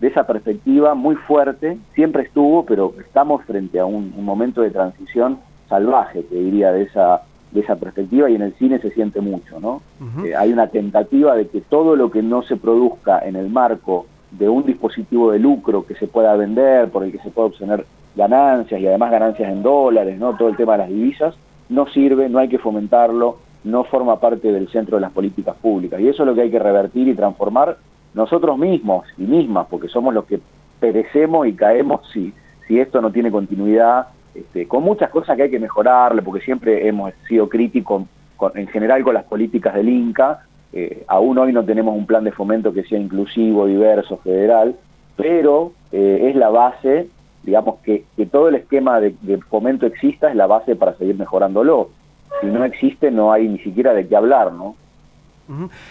de 0.01 0.09
esa 0.09 0.27
perspectiva 0.27 0.95
muy 0.95 1.15
fuerte, 1.15 1.79
siempre 1.95 2.25
estuvo, 2.25 2.65
pero 2.65 2.95
estamos 3.01 3.45
frente 3.45 3.79
a 3.81 3.87
un, 3.87 4.13
momento 4.25 4.63
de 4.63 4.71
transición 4.71 5.39
salvaje, 5.69 6.23
te 6.23 6.37
diría, 6.37 6.73
de 6.73 6.83
esa, 6.83 7.23
de 7.53 7.61
esa 7.61 7.77
perspectiva, 7.77 8.31
y 8.31 8.35
en 8.35 8.43
el 8.43 8.55
cine 8.55 8.79
se 8.79 8.91
siente 8.91 9.21
mucho, 9.21 9.59
¿no? 9.61 9.83
Eh, 10.25 10.35
hay 10.37 10.53
una 10.53 10.69
tentativa 10.69 11.35
de 11.35 11.49
que 11.49 11.61
todo 11.61 11.97
lo 11.97 12.11
que 12.11 12.23
no 12.23 12.43
se 12.43 12.57
produzca 12.57 13.19
en 13.19 13.37
el 13.37 13.49
marco 13.49 14.07
de 14.31 14.49
un 14.49 14.65
dispositivo 14.65 15.33
de 15.33 15.39
lucro 15.39 15.87
que 15.87 15.95
se 15.95 16.07
pueda 16.07 16.35
vender, 16.37 16.91
por 16.91 17.05
el 17.05 17.13
que 17.13 17.19
se 17.19 17.31
pueda 17.31 17.49
obtener 17.49 17.87
ganancias 18.15 18.81
y 18.81 18.87
además 18.87 19.11
ganancias 19.11 19.51
en 19.51 19.63
dólares, 19.63 20.19
¿no? 20.19 20.37
Todo 20.37 20.49
el 20.49 20.57
tema 20.57 20.73
de 20.73 20.79
las 20.79 20.89
divisas, 20.89 21.35
no 21.69 21.87
sirve, 21.89 22.29
no 22.29 22.39
hay 22.39 22.49
que 22.49 22.59
fomentarlo, 22.59 23.39
no 23.67 23.85
forma 23.85 24.19
parte 24.21 24.53
del 24.53 24.69
centro 24.69 24.97
de 24.97 25.03
las 25.03 25.13
políticas 25.13 25.57
públicas. 25.57 26.01
Y 26.01 26.09
eso 26.09 26.23
es 26.23 26.27
lo 26.27 26.35
que 26.35 26.43
hay 26.43 26.51
que 26.51 26.59
revertir 26.59 27.09
y 27.09 27.15
transformar 27.15 27.77
nosotros 28.15 28.57
mismos 28.57 29.07
y 29.19 29.23
mismas, 29.23 29.67
porque 29.69 29.89
somos 29.89 30.15
los 30.15 30.25
que 30.25 30.41
perecemos 30.81 31.47
y 31.47 31.55
caemos 31.55 32.01
si, 32.13 32.33
si 32.67 32.81
esto 32.81 33.01
no 33.01 33.11
tiene 33.11 33.31
continuidad, 33.31 34.09
este, 34.35 34.67
con 34.69 34.83
muchas 34.83 35.11
cosas 35.11 35.37
que 35.37 35.45
hay 35.45 35.51
que 35.51 35.59
mejorarle, 35.59 36.23
porque 36.23 36.45
siempre 36.45 36.87
hemos 36.87 37.13
sido 37.29 37.49
críticos 37.49 38.05
en 38.55 38.67
general 38.69 39.03
con 39.03 39.15
las 39.15 39.25
políticas 39.25 39.75
del 39.75 39.89
Inca, 39.89 40.47
eh, 40.73 41.05
aún 41.09 41.39
hoy 41.39 41.53
no 41.53 41.65
tenemos 41.65 41.97
un 41.97 42.07
plan 42.07 42.25
de 42.25 42.33
fomento 42.33 42.73
que 42.73 42.85
sea 42.85 42.99
inclusivo, 42.99 43.67
diverso, 43.67 44.19
federal, 44.19 44.77
pero 45.17 45.73
eh, 45.91 46.29
es 46.29 46.37
la 46.37 46.51
base, 46.51 47.09
digamos, 47.45 47.77
que, 47.81 48.05
todo 48.31 48.49
el 48.49 48.57
esquema 48.57 49.01
de, 49.01 49.15
fomento 49.49 49.87
exista 49.87 50.29
es 50.29 50.37
la 50.37 50.47
base 50.47 50.77
para 50.77 50.95
seguir 50.95 51.17
mejorándolo. 51.17 51.91
Si 52.41 52.47
no 52.47 52.65
existe, 52.65 53.11
no 53.11 53.33
hay 53.33 53.49
ni 53.49 53.59
siquiera 53.59 53.95
de 53.95 54.07
qué 54.07 54.17
hablar, 54.17 54.53
¿no? 54.53 54.77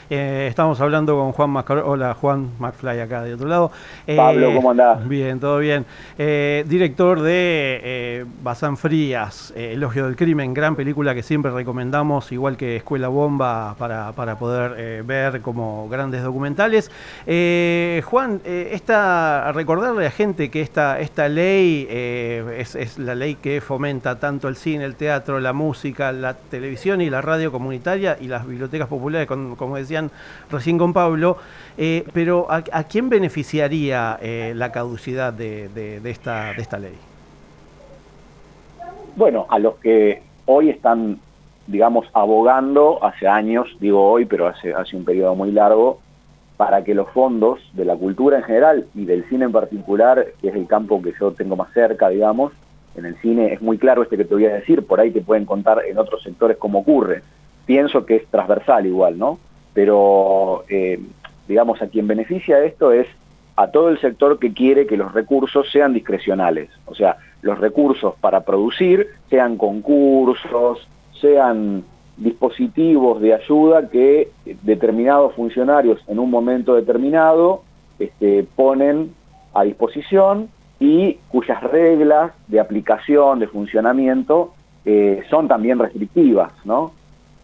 Eh, 0.09 0.47
estamos 0.50 0.81
hablando 0.81 1.17
con 1.17 1.31
Juan 1.31 1.50
Mascar 1.50 1.77
Hola, 1.77 2.13
Juan 2.13 2.50
McFly 2.59 3.00
acá 3.00 3.24
de 3.24 3.33
otro 3.35 3.47
lado. 3.47 3.71
Pablo, 4.15 4.53
¿cómo 4.53 4.71
andás? 4.71 5.07
Bien, 5.07 5.39
todo 5.39 5.59
bien. 5.59 5.85
Eh, 6.17 6.65
director 6.67 7.21
de 7.21 7.79
eh, 7.83 8.25
Bazán 8.43 8.75
Frías, 8.75 9.53
Elogio 9.55 10.05
del 10.05 10.17
Crimen, 10.17 10.53
gran 10.53 10.75
película 10.75 11.15
que 11.15 11.24
siempre 11.24 11.51
recomendamos, 11.51 12.31
igual 12.31 12.57
que 12.57 12.75
Escuela 12.75 13.07
Bomba, 13.07 13.75
para, 13.77 14.35
poder 14.35 15.03
ver 15.03 15.41
como 15.41 15.88
grandes 15.88 16.21
documentales. 16.24 16.91
Juan, 17.25 18.41
esta, 18.43 19.51
recordarle 19.53 20.07
a 20.07 20.12
gente 20.12 20.50
que 20.50 20.62
esta, 20.62 21.00
esta 21.00 21.29
ley 21.29 21.88
es, 21.89 22.75
es 22.75 23.00
la 23.00 23.15
ley 23.15 23.35
que 23.35 23.62
fomenta 23.62 24.19
tanto 24.19 24.50
el 24.50 24.57
cine, 24.57 24.83
el 24.83 24.95
teatro, 24.95 25.39
la 25.39 25.53
música, 25.53 26.12
la 26.12 26.33
televisión 26.33 27.00
y 27.00 27.09
la 27.09 27.21
radio 27.21 27.51
comunitaria 27.51 28.17
y 28.19 28.27
las 28.27 28.45
bibliotecas 28.45 28.89
populares 28.89 29.27
con 29.27 29.44
como 29.57 29.77
decían 29.77 30.11
recién 30.49 30.77
con 30.77 30.93
Pablo, 30.93 31.37
eh, 31.77 32.05
pero 32.13 32.47
¿a, 32.49 32.83
quién 32.83 33.09
beneficiaría 33.09 34.17
eh, 34.21 34.53
la 34.55 34.71
caducidad 34.71 35.33
de, 35.33 36.01
esta, 36.05 36.53
de 36.53 36.61
esta 36.61 36.79
ley? 36.79 36.95
Bueno, 39.15 39.45
a 39.49 39.59
los 39.59 39.75
que 39.75 40.21
hoy 40.45 40.69
están, 40.69 41.19
digamos, 41.67 42.07
abogando 42.13 43.03
hace 43.03 43.27
años, 43.27 43.67
digo 43.79 44.09
hoy, 44.09 44.25
pero 44.25 44.47
hace, 44.47 44.73
hace 44.73 44.97
un 44.97 45.05
periodo 45.05 45.35
muy 45.35 45.51
largo, 45.51 45.99
para 46.57 46.83
que 46.83 46.93
los 46.93 47.09
fondos 47.09 47.59
de 47.73 47.85
la 47.85 47.95
cultura 47.95 48.37
en 48.37 48.43
general 48.43 48.87
y 48.95 49.05
del 49.05 49.27
cine 49.27 49.45
en 49.45 49.51
particular, 49.51 50.25
que 50.41 50.49
es 50.49 50.55
el 50.55 50.67
campo 50.67 51.01
que 51.01 51.13
yo 51.19 51.31
tengo 51.31 51.55
más 51.55 51.71
cerca, 51.73 52.09
digamos, 52.09 52.53
en 52.95 53.05
el 53.05 53.15
cine 53.21 53.53
es 53.53 53.61
muy 53.61 53.77
claro 53.77 54.03
este 54.03 54.17
que 54.17 54.23
te 54.23 54.33
voy 54.33 54.45
a 54.45 54.53
decir, 54.53 54.85
por 54.85 54.99
ahí 54.99 55.11
te 55.11 55.21
pueden 55.21 55.45
contar 55.45 55.81
en 55.85 55.97
otros 55.97 56.23
sectores 56.23 56.57
cómo 56.57 56.79
ocurre 56.79 57.23
pienso 57.65 58.05
que 58.05 58.17
es 58.17 58.27
transversal 58.27 58.86
igual, 58.86 59.17
¿no? 59.17 59.39
Pero, 59.74 60.63
eh, 60.69 61.00
digamos, 61.48 61.81
a 61.81 61.88
quien 61.88 62.07
beneficia 62.07 62.63
esto 62.63 62.91
es 62.91 63.07
a 63.55 63.67
todo 63.67 63.89
el 63.89 64.00
sector 64.00 64.39
que 64.39 64.53
quiere 64.53 64.86
que 64.86 64.98
los 64.98 65.13
recursos 65.13 65.69
sean 65.72 65.93
discrecionales. 65.93 66.69
O 66.86 66.95
sea, 66.95 67.17
los 67.41 67.57
recursos 67.60 68.15
para 68.19 68.41
producir 68.41 69.07
sean 69.29 69.57
concursos, 69.57 70.88
sean 71.22 71.84
dispositivos 72.17 73.22
de 73.22 73.34
ayuda 73.34 73.89
que 73.89 74.29
determinados 74.63 75.34
funcionarios 75.34 76.01
en 76.07 76.19
un 76.19 76.29
momento 76.29 76.75
determinado 76.75 77.63
este, 78.00 78.45
ponen 78.55 79.13
a 79.53 79.63
disposición 79.63 80.50
y 80.79 81.17
cuyas 81.29 81.62
reglas 81.63 82.34
de 82.48 82.60
aplicación, 82.60 83.39
de 83.39 83.48
funcionamiento, 83.48 84.53
eh, 84.84 85.24
son 85.29 85.48
también 85.48 85.79
restrictivas, 85.79 86.51
¿no? 86.65 86.91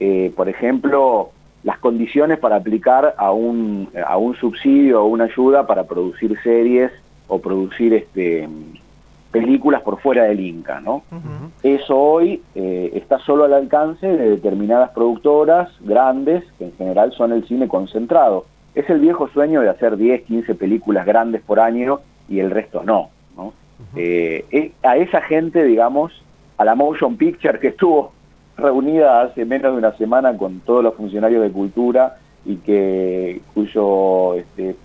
Eh, 0.04 0.34
por 0.36 0.50
ejemplo, 0.50 1.30
las 1.64 1.78
condiciones 1.78 2.40
para 2.40 2.56
aplicar 2.56 3.14
a 3.20 3.32
un, 3.32 3.88
a 4.04 4.18
un 4.18 4.36
subsidio 4.36 5.04
o 5.04 5.06
una 5.06 5.26
ayuda 5.26 5.68
para 5.68 5.84
producir 5.84 6.36
series 6.42 6.92
o 7.28 7.40
producir 7.40 7.94
este, 7.94 8.50
películas 9.30 9.84
por 9.84 10.02
fuera 10.02 10.24
del 10.24 10.40
Inca. 10.40 10.82
¿no? 10.82 11.04
Eso 11.62 12.00
hoy 12.00 12.42
eh, 12.56 12.90
está 12.96 13.20
solo 13.20 13.44
al 13.44 13.54
alcance 13.54 14.08
de 14.08 14.32
determinadas 14.32 14.90
productoras 14.90 15.70
grandes, 15.82 16.44
que 16.58 16.66
en 16.66 16.74
general 16.78 17.12
son 17.12 17.32
el 17.32 17.48
cine 17.48 17.68
concentrado. 17.68 18.48
Es 18.74 18.90
el 18.90 19.02
viejo 19.02 19.28
sueño 19.28 19.62
de 19.62 19.70
hacer 19.70 19.98
10, 19.98 20.24
15 20.24 20.56
películas 20.56 21.06
grandes 21.06 21.44
por 21.44 21.60
año 21.60 22.00
y 22.28 22.40
el 22.40 22.50
resto 22.50 22.82
no. 22.84 23.12
¿no? 23.38 23.54
Eh, 23.96 24.72
a 24.82 24.98
esa 24.98 25.22
gente, 25.22 25.64
digamos, 25.64 26.12
a 26.58 26.66
la 26.66 26.74
Motion 26.74 27.18
Picture 27.18 27.60
que 27.60 27.68
estuvo 27.68 28.14
reunida 28.58 29.22
hace 29.22 29.46
menos 29.46 29.74
de 29.74 29.78
una 29.78 29.98
semana 29.98 30.38
con 30.38 30.60
todos 30.62 30.84
los 30.84 30.96
funcionarios 30.96 31.42
de 31.42 31.52
cultura 31.52 32.18
y 32.46 32.58
que 32.58 33.42
cuyo 33.54 34.36
este, 34.36 34.76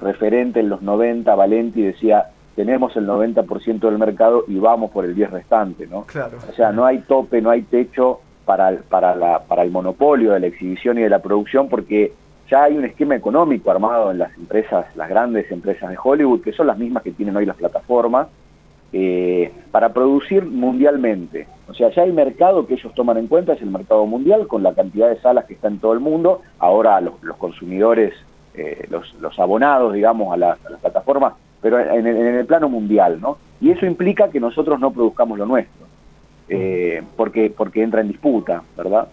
referente 0.00 0.60
en 0.60 0.68
los 0.68 0.82
90, 0.82 1.34
Valenti, 1.34 1.82
decía 1.82 2.30
tenemos 2.54 2.96
el 2.96 3.06
90% 3.06 3.80
del 3.80 3.98
mercado 3.98 4.44
y 4.48 4.58
vamos 4.58 4.90
por 4.90 5.04
el 5.04 5.14
10 5.14 5.30
restante, 5.30 5.86
¿no? 5.86 6.04
Claro. 6.04 6.38
O 6.48 6.52
sea, 6.54 6.72
no 6.72 6.86
hay 6.86 7.00
tope, 7.00 7.42
no 7.42 7.50
hay 7.50 7.62
techo 7.62 8.20
para 8.46 8.70
el, 8.70 8.78
para, 8.78 9.14
la, 9.14 9.40
para 9.40 9.62
el 9.62 9.70
monopolio 9.70 10.32
de 10.32 10.40
la 10.40 10.46
exhibición 10.46 10.98
y 10.98 11.02
de 11.02 11.10
la 11.10 11.18
producción 11.18 11.68
porque 11.68 12.14
ya 12.48 12.64
hay 12.64 12.78
un 12.78 12.84
esquema 12.86 13.14
económico 13.14 13.70
armado 13.70 14.10
en 14.10 14.18
las 14.18 14.34
empresas, 14.36 14.86
las 14.96 15.08
grandes 15.08 15.50
empresas 15.50 15.90
de 15.90 15.98
Hollywood, 16.02 16.42
que 16.42 16.52
son 16.52 16.66
las 16.66 16.78
mismas 16.78 17.02
que 17.02 17.12
tienen 17.12 17.36
hoy 17.36 17.44
las 17.44 17.56
plataformas, 17.56 18.28
eh, 18.92 19.52
para 19.70 19.92
producir 19.92 20.44
mundialmente. 20.44 21.46
O 21.68 21.74
sea, 21.74 21.90
ya 21.90 22.02
hay 22.02 22.12
mercado 22.12 22.66
que 22.66 22.74
ellos 22.74 22.94
toman 22.94 23.18
en 23.18 23.26
cuenta, 23.26 23.54
es 23.54 23.62
el 23.62 23.70
mercado 23.70 24.06
mundial, 24.06 24.46
con 24.46 24.62
la 24.62 24.74
cantidad 24.74 25.08
de 25.08 25.20
salas 25.20 25.44
que 25.46 25.54
está 25.54 25.68
en 25.68 25.78
todo 25.78 25.92
el 25.92 26.00
mundo. 26.00 26.42
Ahora 26.58 27.00
los, 27.00 27.14
consumidores, 27.36 28.14
eh, 28.54 28.86
los, 28.90 29.38
abonados, 29.38 29.92
digamos, 29.92 30.32
a, 30.32 30.36
las 30.36 30.58
plataformas, 30.80 31.34
pero 31.60 31.80
en 31.80 32.06
el, 32.06 32.46
plano 32.46 32.68
mundial, 32.68 33.20
¿no? 33.20 33.38
Y 33.60 33.70
eso 33.70 33.86
implica 33.86 34.30
que 34.30 34.38
nosotros 34.38 34.78
no 34.78 34.92
produzcamos 34.92 35.38
lo 35.38 35.46
nuestro, 35.46 35.86
eh, 36.48 37.02
porque, 37.16 37.50
porque 37.50 37.82
entra 37.82 38.00
en 38.02 38.08
disputa, 38.08 38.62
¿verdad? 38.76 39.08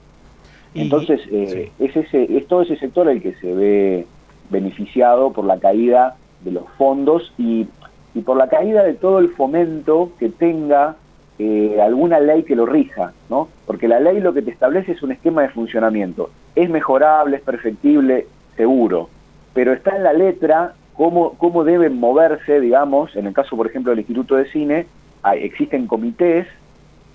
Entonces, 0.76 1.22
es, 1.32 1.72
ese, 1.80 2.38
es 2.38 2.48
todo 2.48 2.62
ese 2.62 2.78
sector 2.78 3.08
el 3.08 3.22
que 3.22 3.34
se 3.36 3.54
ve 3.54 4.08
beneficiado 4.50 5.32
por 5.32 5.46
la 5.46 5.60
caída 5.60 6.16
de 6.44 6.52
los 6.52 6.64
fondos 6.78 7.34
y 7.38 7.68
y 8.16 8.22
por 8.22 8.38
la 8.38 8.48
caída 8.48 8.84
de 8.84 8.94
todo 8.94 9.20
el 9.20 9.30
fomento 9.30 10.12
que 10.20 10.30
tenga 10.30 10.96
eh, 11.40 11.80
alguna 11.82 12.20
ley 12.20 12.44
que 12.44 12.56
lo 12.56 12.66
rija, 12.66 13.14
¿no? 13.30 13.50
Porque 13.66 13.88
la 13.88 14.00
ley 14.00 14.20
lo 14.20 14.34
que 14.34 14.42
te 14.42 14.52
establece 14.52 14.92
es 14.92 15.02
un 15.02 15.12
esquema 15.12 15.42
de 15.42 15.50
funcionamiento. 15.50 16.30
Es 16.56 16.70
mejorable, 16.70 17.38
es 17.38 17.42
perfectible, 17.42 18.28
seguro, 18.56 19.10
pero 19.54 19.74
está 19.74 19.96
en 19.96 20.04
la 20.04 20.14
letra 20.14 20.74
cómo, 20.94 21.34
cómo 21.38 21.64
deben 21.64 22.00
moverse, 22.00 22.60
digamos, 22.60 23.16
en 23.16 23.28
el 23.28 23.34
caso, 23.34 23.58
por 23.58 23.68
ejemplo, 23.68 23.92
del 23.92 24.00
Instituto 24.00 24.36
de 24.36 24.46
Cine, 24.46 24.86
hay, 25.24 25.44
existen 25.44 25.88
comités 25.88 26.48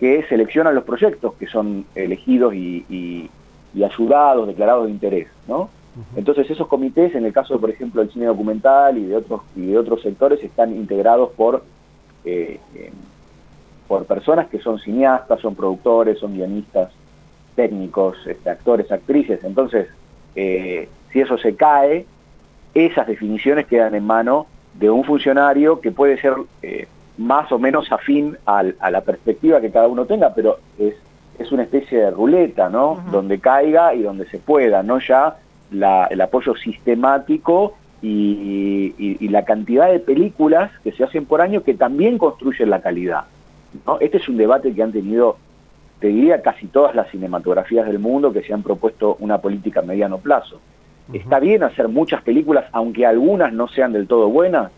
que 0.01 0.25
seleccionan 0.29 0.75
los 0.75 0.85
proyectos 0.85 1.35
que 1.35 1.47
son 1.47 1.85
elegidos 1.95 2.55
y, 2.55 2.85
y, 2.89 3.31
ayudados, 3.85 4.49
declarados 4.49 4.87
de 4.87 4.91
interés, 4.91 5.29
¿no? 5.47 5.71
Entonces 6.17 6.51
esos 6.51 6.69
comités, 6.69 7.15
en 7.15 7.25
el 7.25 7.33
caso, 7.33 7.59
por 7.61 7.71
ejemplo, 7.71 8.01
del 8.01 8.13
cine 8.13 8.27
documental 8.27 8.99
y 8.99 9.07
de 9.07 9.17
otros, 9.17 9.43
y 9.57 9.67
de 9.67 9.79
otros 9.79 10.03
sectores, 10.03 10.43
están 10.43 10.75
integrados 10.75 11.31
por, 11.33 11.65
eh, 12.25 12.61
eh, 12.75 12.93
por 13.87 14.05
personas 14.05 14.49
que 14.49 14.59
son 14.59 14.79
cineastas, 14.79 15.41
son 15.41 15.55
productores, 15.55 16.19
son 16.19 16.35
guionistas, 16.35 16.93
técnicos, 17.57 18.17
este, 18.27 18.51
actores, 18.51 18.91
actrices. 18.93 19.43
Entonces, 19.43 19.89
eh, 20.37 20.89
si 21.13 21.21
eso 21.21 21.37
se 21.39 21.57
cae, 21.57 22.07
esas 22.75 23.07
definiciones 23.07 23.67
quedan 23.67 23.95
en 23.95 24.07
mano 24.07 24.47
de 24.75 24.91
un 24.91 25.05
funcionario 25.05 25.81
que 25.81 25.91
puede 25.91 26.21
ser 26.21 26.35
más 27.17 27.51
o 27.51 27.59
menos 27.59 27.91
afín 27.91 28.37
a 28.47 28.63
la 28.63 29.01
perspectiva 29.01 29.61
que 29.61 29.73
cada 29.73 29.89
uno 29.89 30.05
tenga, 30.05 30.33
pero 30.35 30.59
es, 30.79 30.95
es 31.39 31.51
una 31.51 31.65
especie 31.65 31.99
de 31.99 32.11
ruleta, 32.13 32.69
¿no? 32.69 33.03
Donde 33.11 33.41
caiga 33.41 33.93
y 33.95 34.03
donde 34.03 34.27
se 34.27 34.39
pueda, 34.39 34.85
no 34.85 35.01
ya 35.01 35.37
el 35.71 36.21
apoyo 36.21 36.55
sistemático 36.57 37.75
y, 38.03 39.29
la 39.29 39.45
cantidad 39.45 39.91
de 39.91 40.01
películas 40.01 40.71
que 40.83 40.93
se 40.93 41.05
hacen 41.05 41.27
por 41.27 41.41
año 41.41 41.63
que 41.63 41.75
también 41.75 42.19
construyen 42.19 42.71
la 42.71 42.81
calidad. 42.81 43.25
¿no? 43.87 43.99
Este 44.01 44.17
es 44.17 44.29
un 44.29 44.37
debate 44.37 44.73
que 44.73 44.83
han 44.83 44.93
tenido, 44.93 45.37
te 46.01 46.09
diría, 46.09 46.41
casi 46.41 46.67
todas 46.67 46.95
las 46.95 47.11
cinematografías 47.11 47.87
del 47.87 47.99
mundo 47.99 48.33
que 48.33 48.43
se 48.43 48.55
han 48.55 48.63
propuesto 48.63 49.17
una 49.21 49.39
política 49.39 49.81
a 49.81 49.83
mediano 49.83 50.19
plazo. 50.19 50.61
Está 51.13 51.41
bien 51.41 51.63
hacer 51.63 51.89
muchas 51.89 52.23
películas, 52.23 52.67
aunque 52.73 53.07
algunas 53.07 53.53
no 53.53 53.69
sean 53.69 53.93
del 53.93 54.07
todo 54.07 54.29
buenas, 54.29 54.71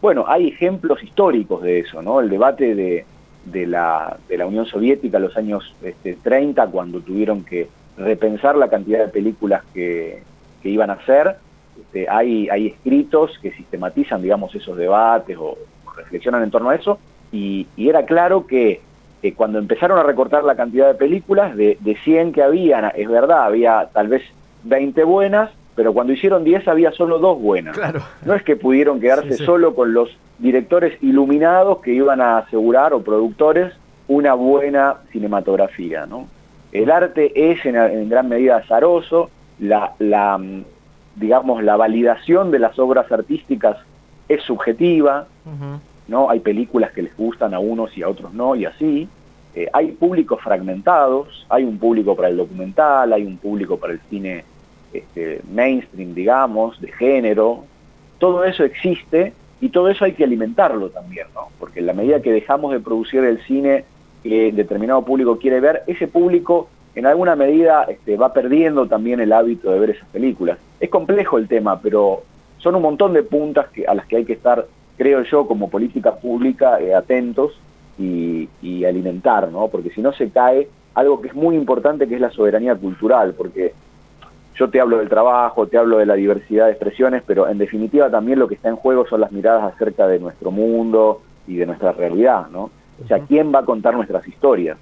bueno, 0.00 0.24
hay 0.26 0.48
ejemplos 0.48 1.02
históricos 1.02 1.62
de 1.62 1.80
eso, 1.80 2.02
¿no? 2.02 2.20
El 2.20 2.30
debate 2.30 2.74
de, 2.74 3.04
de, 3.44 3.66
la, 3.66 4.16
de 4.28 4.38
la 4.38 4.46
Unión 4.46 4.66
Soviética 4.66 5.16
en 5.16 5.22
los 5.24 5.36
años 5.36 5.74
este, 5.82 6.16
30, 6.22 6.66
cuando 6.68 7.00
tuvieron 7.00 7.44
que 7.44 7.68
repensar 7.96 8.56
la 8.56 8.68
cantidad 8.68 9.00
de 9.04 9.08
películas 9.08 9.62
que, 9.72 10.22
que 10.62 10.68
iban 10.68 10.90
a 10.90 10.94
hacer. 10.94 11.36
Este, 11.80 12.08
hay, 12.08 12.48
hay 12.48 12.68
escritos 12.68 13.38
que 13.40 13.52
sistematizan, 13.52 14.22
digamos, 14.22 14.54
esos 14.54 14.76
debates 14.76 15.36
o, 15.38 15.56
reflexionan 15.96 16.42
en 16.42 16.50
torno 16.50 16.68
a 16.68 16.74
eso, 16.74 16.98
y, 17.32 17.66
y 17.74 17.88
era 17.88 18.04
claro 18.04 18.46
que 18.46 18.82
cuando 19.34 19.58
empezaron 19.58 19.98
a 19.98 20.02
recortar 20.02 20.44
la 20.44 20.54
cantidad 20.54 20.88
de 20.88 20.94
películas, 20.94 21.56
de, 21.56 21.78
de 21.80 21.96
100 21.96 22.32
que 22.32 22.42
habían, 22.42 22.92
es 22.94 23.08
verdad, 23.08 23.44
había 23.44 23.88
tal 23.92 24.08
vez 24.08 24.22
20 24.64 25.02
buenas, 25.04 25.50
pero 25.74 25.92
cuando 25.92 26.12
hicieron 26.12 26.44
10 26.44 26.68
había 26.68 26.92
solo 26.92 27.18
dos 27.18 27.40
buenas. 27.40 27.76
Claro. 27.76 28.02
No 28.24 28.34
es 28.34 28.42
que 28.42 28.56
pudieron 28.56 29.00
quedarse 29.00 29.36
solo 29.36 29.74
con 29.74 29.92
los 29.92 30.16
directores 30.38 31.02
iluminados 31.02 31.78
que 31.80 31.92
iban 31.92 32.20
a 32.20 32.38
asegurar, 32.38 32.92
o 32.94 33.02
productores, 33.02 33.72
una 34.08 34.34
buena 34.34 34.96
cinematografía. 35.12 36.06
¿no? 36.06 36.28
El 36.82 36.90
arte 36.90 37.32
es 37.52 37.64
en, 37.64 38.08
gran 38.10 38.28
medida 38.28 38.58
azaroso, 38.58 39.30
la, 39.58 39.94
la, 39.98 40.38
digamos, 41.14 41.62
la 41.62 41.76
validación 41.76 42.50
de 42.50 42.58
las 42.58 42.78
obras 42.78 43.10
artísticas 43.10 43.78
es 44.28 44.42
subjetiva, 44.42 45.26
¿no? 46.06 46.28
Hay 46.28 46.40
películas 46.40 46.92
que 46.92 47.00
les 47.02 47.16
gustan 47.16 47.54
a 47.54 47.60
unos 47.60 47.96
y 47.96 48.02
a 48.02 48.08
otros 48.08 48.34
no, 48.34 48.54
y 48.56 48.66
así. 48.66 49.08
Eh, 49.54 49.70
hay 49.72 49.92
públicos 49.92 50.38
fragmentados, 50.42 51.46
hay 51.48 51.64
un 51.64 51.78
público 51.78 52.14
para 52.14 52.28
el 52.28 52.36
documental, 52.36 53.10
hay 53.14 53.24
un 53.24 53.38
público 53.38 53.78
para 53.78 53.94
el 53.94 54.00
cine 54.10 54.44
este, 54.92 55.40
mainstream, 55.50 56.12
digamos, 56.14 56.78
de 56.82 56.92
género. 56.92 57.64
Todo 58.18 58.44
eso 58.44 58.64
existe 58.64 59.32
y 59.62 59.70
todo 59.70 59.88
eso 59.88 60.04
hay 60.04 60.12
que 60.12 60.24
alimentarlo 60.24 60.90
también, 60.90 61.28
¿no? 61.34 61.48
Porque 61.58 61.80
en 61.80 61.86
la 61.86 61.94
medida 61.94 62.20
que 62.20 62.32
dejamos 62.32 62.72
de 62.72 62.80
producir 62.80 63.24
el 63.24 63.40
cine 63.44 63.86
que 64.28 64.52
determinado 64.52 65.02
público 65.02 65.38
quiere 65.38 65.60
ver, 65.60 65.82
ese 65.86 66.08
público 66.08 66.68
en 66.94 67.06
alguna 67.06 67.36
medida 67.36 67.84
este, 67.84 68.16
va 68.16 68.32
perdiendo 68.32 68.86
también 68.86 69.20
el 69.20 69.32
hábito 69.32 69.70
de 69.70 69.78
ver 69.78 69.90
esas 69.90 70.08
películas. 70.08 70.58
Es 70.80 70.88
complejo 70.88 71.38
el 71.38 71.46
tema, 71.46 71.80
pero 71.80 72.22
son 72.58 72.74
un 72.74 72.82
montón 72.82 73.12
de 73.12 73.22
puntas 73.22 73.68
que, 73.68 73.86
a 73.86 73.94
las 73.94 74.06
que 74.06 74.16
hay 74.16 74.24
que 74.24 74.32
estar 74.32 74.66
creo 74.96 75.22
yo, 75.22 75.46
como 75.46 75.68
política 75.68 76.14
pública, 76.14 76.80
eh, 76.80 76.94
atentos 76.94 77.52
y, 77.98 78.48
alimentar, 78.84 79.48
¿no? 79.50 79.68
Porque 79.68 79.90
si 79.90 80.00
no 80.00 80.12
se 80.12 80.30
cae 80.30 80.68
algo 80.94 81.20
que 81.20 81.28
es 81.28 81.34
muy 81.34 81.56
importante, 81.56 82.06
que 82.06 82.14
es 82.14 82.20
la 82.20 82.30
soberanía 82.30 82.76
cultural, 82.76 83.34
porque 83.36 83.74
yo 84.54 84.70
te 84.70 84.80
hablo 84.80 84.98
del 84.98 85.08
trabajo, 85.08 85.66
te 85.66 85.76
hablo 85.76 85.98
de 85.98 86.06
la 86.06 86.14
diversidad 86.14 86.66
de 86.66 86.72
expresiones, 86.72 87.22
pero 87.26 87.48
en 87.48 87.58
definitiva 87.58 88.10
también 88.10 88.38
lo 88.38 88.48
que 88.48 88.54
está 88.54 88.68
en 88.68 88.76
juego 88.76 89.06
son 89.06 89.20
las 89.22 89.32
miradas 89.32 89.74
acerca 89.74 90.06
de 90.06 90.18
nuestro 90.18 90.50
mundo 90.50 91.20
y 91.46 91.56
de 91.56 91.66
nuestra 91.66 91.92
realidad, 91.92 92.46
¿no? 92.50 92.70
O 93.02 93.06
sea, 93.06 93.20
¿quién 93.20 93.54
va 93.54 93.60
a 93.60 93.64
contar 93.64 93.94
nuestras 93.94 94.26
historias? 94.26 94.78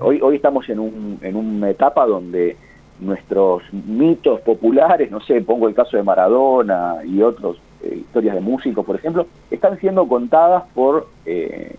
hoy, 0.00 0.20
hoy 0.22 0.36
estamos 0.36 0.68
en, 0.68 0.78
un, 0.78 1.18
en 1.22 1.34
una 1.34 1.68
etapa 1.68 2.06
donde 2.06 2.56
nuestros 3.00 3.62
mitos 3.72 4.40
populares, 4.40 5.10
no 5.10 5.20
sé, 5.20 5.40
pongo 5.42 5.68
el 5.68 5.74
caso 5.74 5.96
de 5.96 6.02
Maradona 6.02 6.98
y 7.04 7.20
otros, 7.22 7.58
eh, 7.82 7.98
historias 8.00 8.36
de 8.36 8.40
músicos, 8.40 8.84
por 8.86 8.96
ejemplo, 8.96 9.26
están 9.50 9.78
siendo 9.78 10.06
contadas 10.06 10.64
por, 10.74 11.08
eh, 11.26 11.74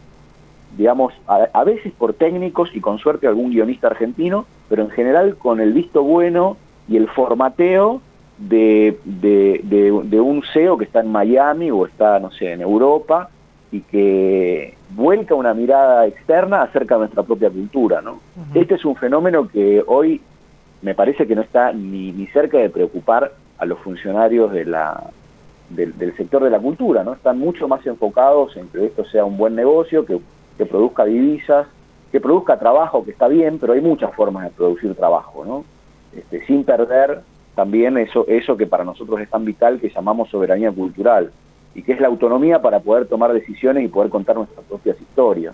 digamos, 0.77 1.13
a, 1.27 1.63
veces 1.63 1.94
por 1.94 2.13
técnicos 2.13 2.70
y 2.74 2.82
con 2.82 2.98
suerte 3.00 3.27
algún 3.27 3.51
guionista 3.51 3.88
argentino, 3.88 4.46
pero 4.70 4.84
en 4.84 4.89
general 4.89 5.38
con 5.38 5.62
el 5.62 5.72
visto 5.72 6.03
bueno 6.03 6.58
y 6.89 6.98
el 6.98 7.08
formateo 7.08 8.01
de, 8.38 9.00
de, 9.06 10.20
un 10.20 10.44
CEO 10.51 10.77
que 10.77 10.86
está 10.86 11.00
en 11.00 11.12
Miami 11.12 11.72
o 11.72 11.86
está, 11.86 12.20
no 12.20 12.32
sé, 12.32 12.51
en 12.51 12.62
Europa 12.62 13.30
y 13.74 13.82
que 13.82 14.75
vuelca 14.92 15.34
una 15.34 15.56
mirada 15.56 16.06
externa 16.06 16.62
acerca 16.62 16.94
de 16.94 17.00
nuestra 17.00 17.24
propia 17.24 17.50
cultura, 17.50 18.03
¿no? 18.03 18.20
Este 18.53 18.75
es 18.75 18.86
un 18.86 18.96
fenómeno 18.96 19.48
que 19.48 19.84
hoy 19.88 20.22
me 20.84 20.94
parece 20.94 21.25
que 21.25 21.34
no 21.34 21.42
está 21.42 21.74
ni, 21.74 22.12
ni 22.12 22.27
cerca 22.27 22.60
de 22.60 22.70
preocupar 22.70 23.33
a 23.57 23.66
los 23.66 23.79
funcionarios 23.79 24.51
de 24.51 24.66
la, 24.66 25.09
del, 25.72 26.16
sector 26.16 26.44
de 26.44 26.51
la 26.51 26.59
cultura, 26.59 27.03
¿no? 27.03 27.14
Están 27.14 27.40
mucho 27.40 27.68
más 27.68 27.83
enfocados 27.88 28.55
en 28.57 28.68
que 28.68 28.86
esto 28.86 29.05
sea 29.05 29.25
un 29.25 29.38
buen 29.38 29.55
negocio, 29.55 30.05
que, 30.05 30.20
produzca 30.66 31.03
divisas, 31.05 31.66
que 32.12 32.22
produzca 32.22 32.59
trabajo, 32.59 33.03
que 33.03 33.09
está 33.09 33.27
bien, 33.27 33.57
pero 33.57 33.74
hay 33.74 33.81
muchas 33.81 34.14
formas 34.14 34.44
de 34.44 34.51
producir 34.51 34.94
trabajo, 34.94 35.44
¿no? 35.44 35.66
Este, 36.16 36.46
sin 36.46 36.64
perder 36.64 37.22
también 37.55 37.98
eso, 37.98 38.24
eso 38.27 38.55
que 38.55 38.68
para 38.68 38.83
nosotros 38.83 39.20
es 39.20 39.29
tan 39.31 39.44
vital 39.44 39.79
que 39.79 39.90
llamamos 39.90 40.29
soberanía 40.29 40.72
cultural 40.72 41.31
y 41.75 41.81
que 41.81 41.94
es 41.94 42.00
la 42.00 42.07
autonomía 42.07 42.62
para 42.62 42.79
poder 42.79 43.07
tomar 43.07 43.33
decisiones 43.33 43.83
y 43.83 43.88
poder 43.88 44.09
contar 44.09 44.36
nuestras 44.36 44.66
propias 44.66 45.00
historias. 45.00 45.53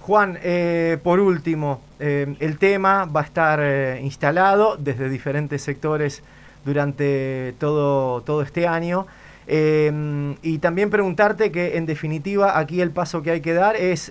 Juan, 0.00 0.38
eh, 0.42 0.98
por 1.02 1.18
último, 1.18 1.80
eh, 1.98 2.34
el 2.40 2.58
tema 2.58 3.06
va 3.06 3.22
a 3.22 3.24
estar 3.24 3.58
eh, 3.62 4.00
instalado 4.02 4.76
desde 4.76 5.08
diferentes 5.08 5.62
sectores 5.62 6.22
durante 6.64 7.54
todo, 7.58 8.20
todo 8.22 8.42
este 8.42 8.66
año. 8.66 9.06
Y 9.46 10.58
también 10.58 10.88
preguntarte 10.88 11.52
que 11.52 11.76
en 11.76 11.84
definitiva 11.84 12.58
aquí 12.58 12.80
el 12.80 12.92
paso 12.92 13.22
que 13.22 13.30
hay 13.30 13.40
que 13.42 13.52
dar 13.52 13.76
es 13.76 14.10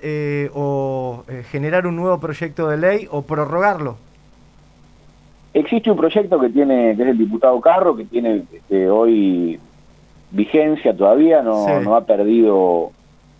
o 0.54 1.24
generar 1.50 1.88
un 1.88 1.96
nuevo 1.96 2.20
proyecto 2.20 2.68
de 2.70 2.78
ley 2.78 3.08
o 3.10 3.24
prorrogarlo. 3.24 3.98
Existe 5.56 5.90
un 5.90 5.98
proyecto 5.98 6.40
que 6.40 6.50
tiene, 6.50 6.96
que 6.96 7.02
es 7.02 7.10
el 7.10 7.18
diputado 7.18 7.60
Carro, 7.62 7.96
que 7.96 8.06
tiene 8.06 8.44
este, 8.52 8.90
hoy 8.90 9.60
vigencia 10.34 10.96
todavía, 10.98 11.42
no, 11.42 11.80
no 11.80 11.96
ha 11.96 12.06
perdido, 12.06 12.92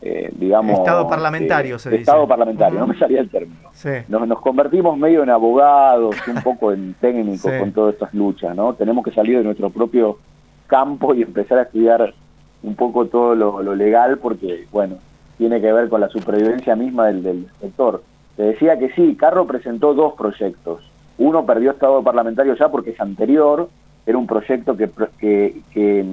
eh, 0.02 0.32
digamos... 0.36 0.80
Estado 0.80 1.08
parlamentario, 1.08 1.80
se 1.80 1.90
dice. 1.90 2.02
Estado 2.02 2.28
parlamentario, 2.28 2.80
no 2.80 2.88
me 2.88 2.98
salía 2.98 3.20
el 3.20 3.30
término. 3.30 3.72
Nos, 4.08 4.28
nos, 4.28 4.40
convertimos 4.40 4.98
medio 4.98 5.24
en 5.24 5.30
abogados, 5.30 6.16
un 6.28 6.42
poco 6.42 6.72
en 6.72 6.94
técnicos 7.02 7.52
con 7.60 7.72
todas 7.72 7.96
estas 7.96 8.14
luchas, 8.14 8.56
¿no? 8.56 8.76
Tenemos 8.76 9.04
que 9.04 9.12
salir 9.12 9.40
de 9.40 9.44
nuestro 9.44 9.72
propio 9.72 10.20
campo 10.68 11.14
y 11.14 11.24
empezar 11.24 11.58
a 11.58 11.64
estudiar 11.64 12.14
un 12.62 12.76
poco 12.76 13.08
todo 13.08 13.36
lo, 13.36 13.76
legal 13.76 14.20
porque, 14.20 14.68
bueno, 14.72 14.98
tiene 15.38 15.60
que 15.60 15.74
ver 15.74 15.90
con 15.90 16.00
la 16.00 16.10
supervivencia 16.10 16.76
misma 16.76 17.08
del, 17.08 17.48
sector. 17.60 18.04
Te 18.38 18.44
decía 18.44 18.78
que 18.78 18.92
sí, 18.94 19.16
Carro 19.16 19.46
presentó 19.46 19.94
dos 19.94 20.14
proyectos. 20.14 20.90
Uno 21.18 21.46
perdió 21.46 21.72
estado 21.72 22.02
parlamentario 22.04 22.56
ya 22.56 22.70
porque 22.70 22.92
es 22.92 23.02
anterior, 23.02 23.70
era 24.06 24.18
un 24.18 24.28
proyecto 24.28 24.76
que, 24.78 24.90
que, 25.20 25.62
que 25.72 26.06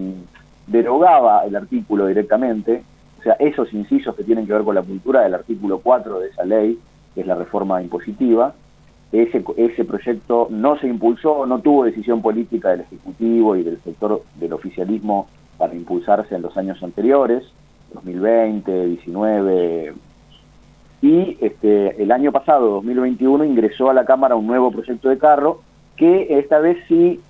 derogaba 0.70 1.44
el 1.44 1.56
artículo 1.56 2.06
directamente, 2.06 2.82
o 3.18 3.22
sea, 3.22 3.34
esos 3.34 3.72
incisos 3.74 4.14
que 4.14 4.24
tienen 4.24 4.46
que 4.46 4.52
ver 4.52 4.62
con 4.62 4.74
la 4.74 4.82
cultura 4.82 5.22
del 5.22 5.34
artículo 5.34 5.80
4 5.80 6.20
de 6.20 6.28
esa 6.28 6.44
ley, 6.44 6.78
que 7.14 7.20
es 7.22 7.26
la 7.26 7.34
reforma 7.34 7.82
impositiva, 7.82 8.54
ese, 9.12 9.44
ese 9.56 9.84
proyecto 9.84 10.46
no 10.50 10.78
se 10.78 10.86
impulsó, 10.86 11.44
no 11.44 11.58
tuvo 11.58 11.84
decisión 11.84 12.22
política 12.22 12.70
del 12.70 12.82
Ejecutivo 12.82 13.56
y 13.56 13.64
del 13.64 13.80
sector 13.82 14.22
del 14.36 14.52
oficialismo 14.52 15.26
para 15.58 15.74
impulsarse 15.74 16.36
en 16.36 16.42
los 16.42 16.56
años 16.56 16.80
anteriores, 16.82 17.42
2020, 17.92 18.86
19. 18.86 19.94
Y 21.02 21.36
este, 21.40 22.00
el 22.00 22.12
año 22.12 22.30
pasado, 22.30 22.70
2021, 22.70 23.44
ingresó 23.44 23.90
a 23.90 23.94
la 23.94 24.04
Cámara 24.04 24.36
un 24.36 24.46
nuevo 24.46 24.70
proyecto 24.70 25.08
de 25.08 25.18
carro 25.18 25.62
que 25.96 26.38
esta 26.38 26.60
vez 26.60 26.78
sí 26.86 27.20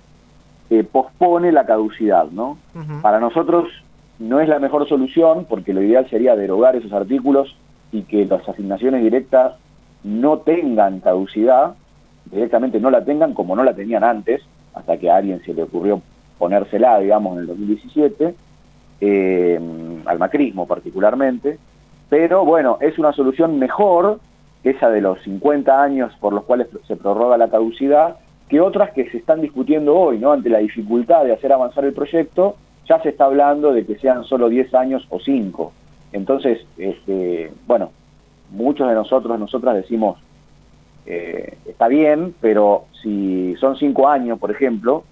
eh, 0.71 0.85
pospone 0.85 1.51
la 1.51 1.65
caducidad. 1.65 2.27
¿no? 2.31 2.57
Para 3.01 3.19
nosotros 3.19 3.67
no 4.19 4.39
es 4.39 4.47
la 4.47 4.57
mejor 4.57 4.87
solución 4.87 5.45
porque 5.49 5.73
lo 5.73 5.81
ideal 5.81 6.09
sería 6.09 6.37
derogar 6.37 6.77
esos 6.77 6.93
artículos 6.93 7.57
y 7.91 8.03
que 8.03 8.25
las 8.25 8.47
asignaciones 8.47 9.03
directas 9.03 9.55
no 10.05 10.37
tengan 10.39 11.01
caducidad, 11.01 11.75
directamente 12.31 12.79
no 12.79 12.89
la 12.89 13.03
tengan 13.03 13.33
como 13.33 13.53
no 13.53 13.65
la 13.65 13.73
tenían 13.73 14.05
antes, 14.05 14.43
hasta 14.73 14.95
que 14.95 15.11
a 15.11 15.17
alguien 15.17 15.43
se 15.43 15.53
le 15.53 15.63
ocurrió 15.63 16.01
ponérsela, 16.39 16.99
digamos, 16.99 17.33
en 17.33 17.39
el 17.39 17.47
2017, 17.47 18.35
eh, 19.01 19.59
al 20.05 20.19
macrismo 20.19 20.67
particularmente, 20.67 21.59
pero 22.09 22.45
bueno, 22.45 22.77
es 22.79 22.97
una 22.97 23.11
solución 23.11 23.59
mejor 23.59 24.21
que 24.63 24.69
esa 24.69 24.89
de 24.89 25.01
los 25.01 25.21
50 25.23 25.83
años 25.83 26.13
por 26.21 26.31
los 26.31 26.45
cuales 26.45 26.67
se 26.87 26.95
prorroga 26.95 27.37
la 27.37 27.49
caducidad, 27.49 28.15
que 28.51 28.59
otras 28.59 28.91
que 28.91 29.09
se 29.09 29.17
están 29.17 29.39
discutiendo 29.39 29.97
hoy, 29.97 30.19
¿no? 30.19 30.33
Ante 30.33 30.49
la 30.49 30.57
dificultad 30.57 31.23
de 31.23 31.31
hacer 31.31 31.53
avanzar 31.53 31.85
el 31.85 31.93
proyecto, 31.93 32.57
ya 32.85 33.01
se 33.01 33.07
está 33.07 33.23
hablando 33.23 33.71
de 33.71 33.85
que 33.85 33.97
sean 33.97 34.25
solo 34.25 34.49
10 34.49 34.75
años 34.75 35.07
o 35.09 35.21
5. 35.21 35.71
Entonces, 36.11 36.59
este, 36.77 37.49
bueno, 37.65 37.91
muchos 38.49 38.89
de 38.89 38.93
nosotros, 38.93 39.39
nosotras 39.39 39.75
decimos, 39.75 40.19
eh, 41.05 41.59
está 41.65 41.87
bien, 41.87 42.35
pero 42.41 42.87
si 43.01 43.55
son 43.55 43.77
cinco 43.77 44.09
años, 44.09 44.37
por 44.37 44.51
ejemplo, 44.51 45.05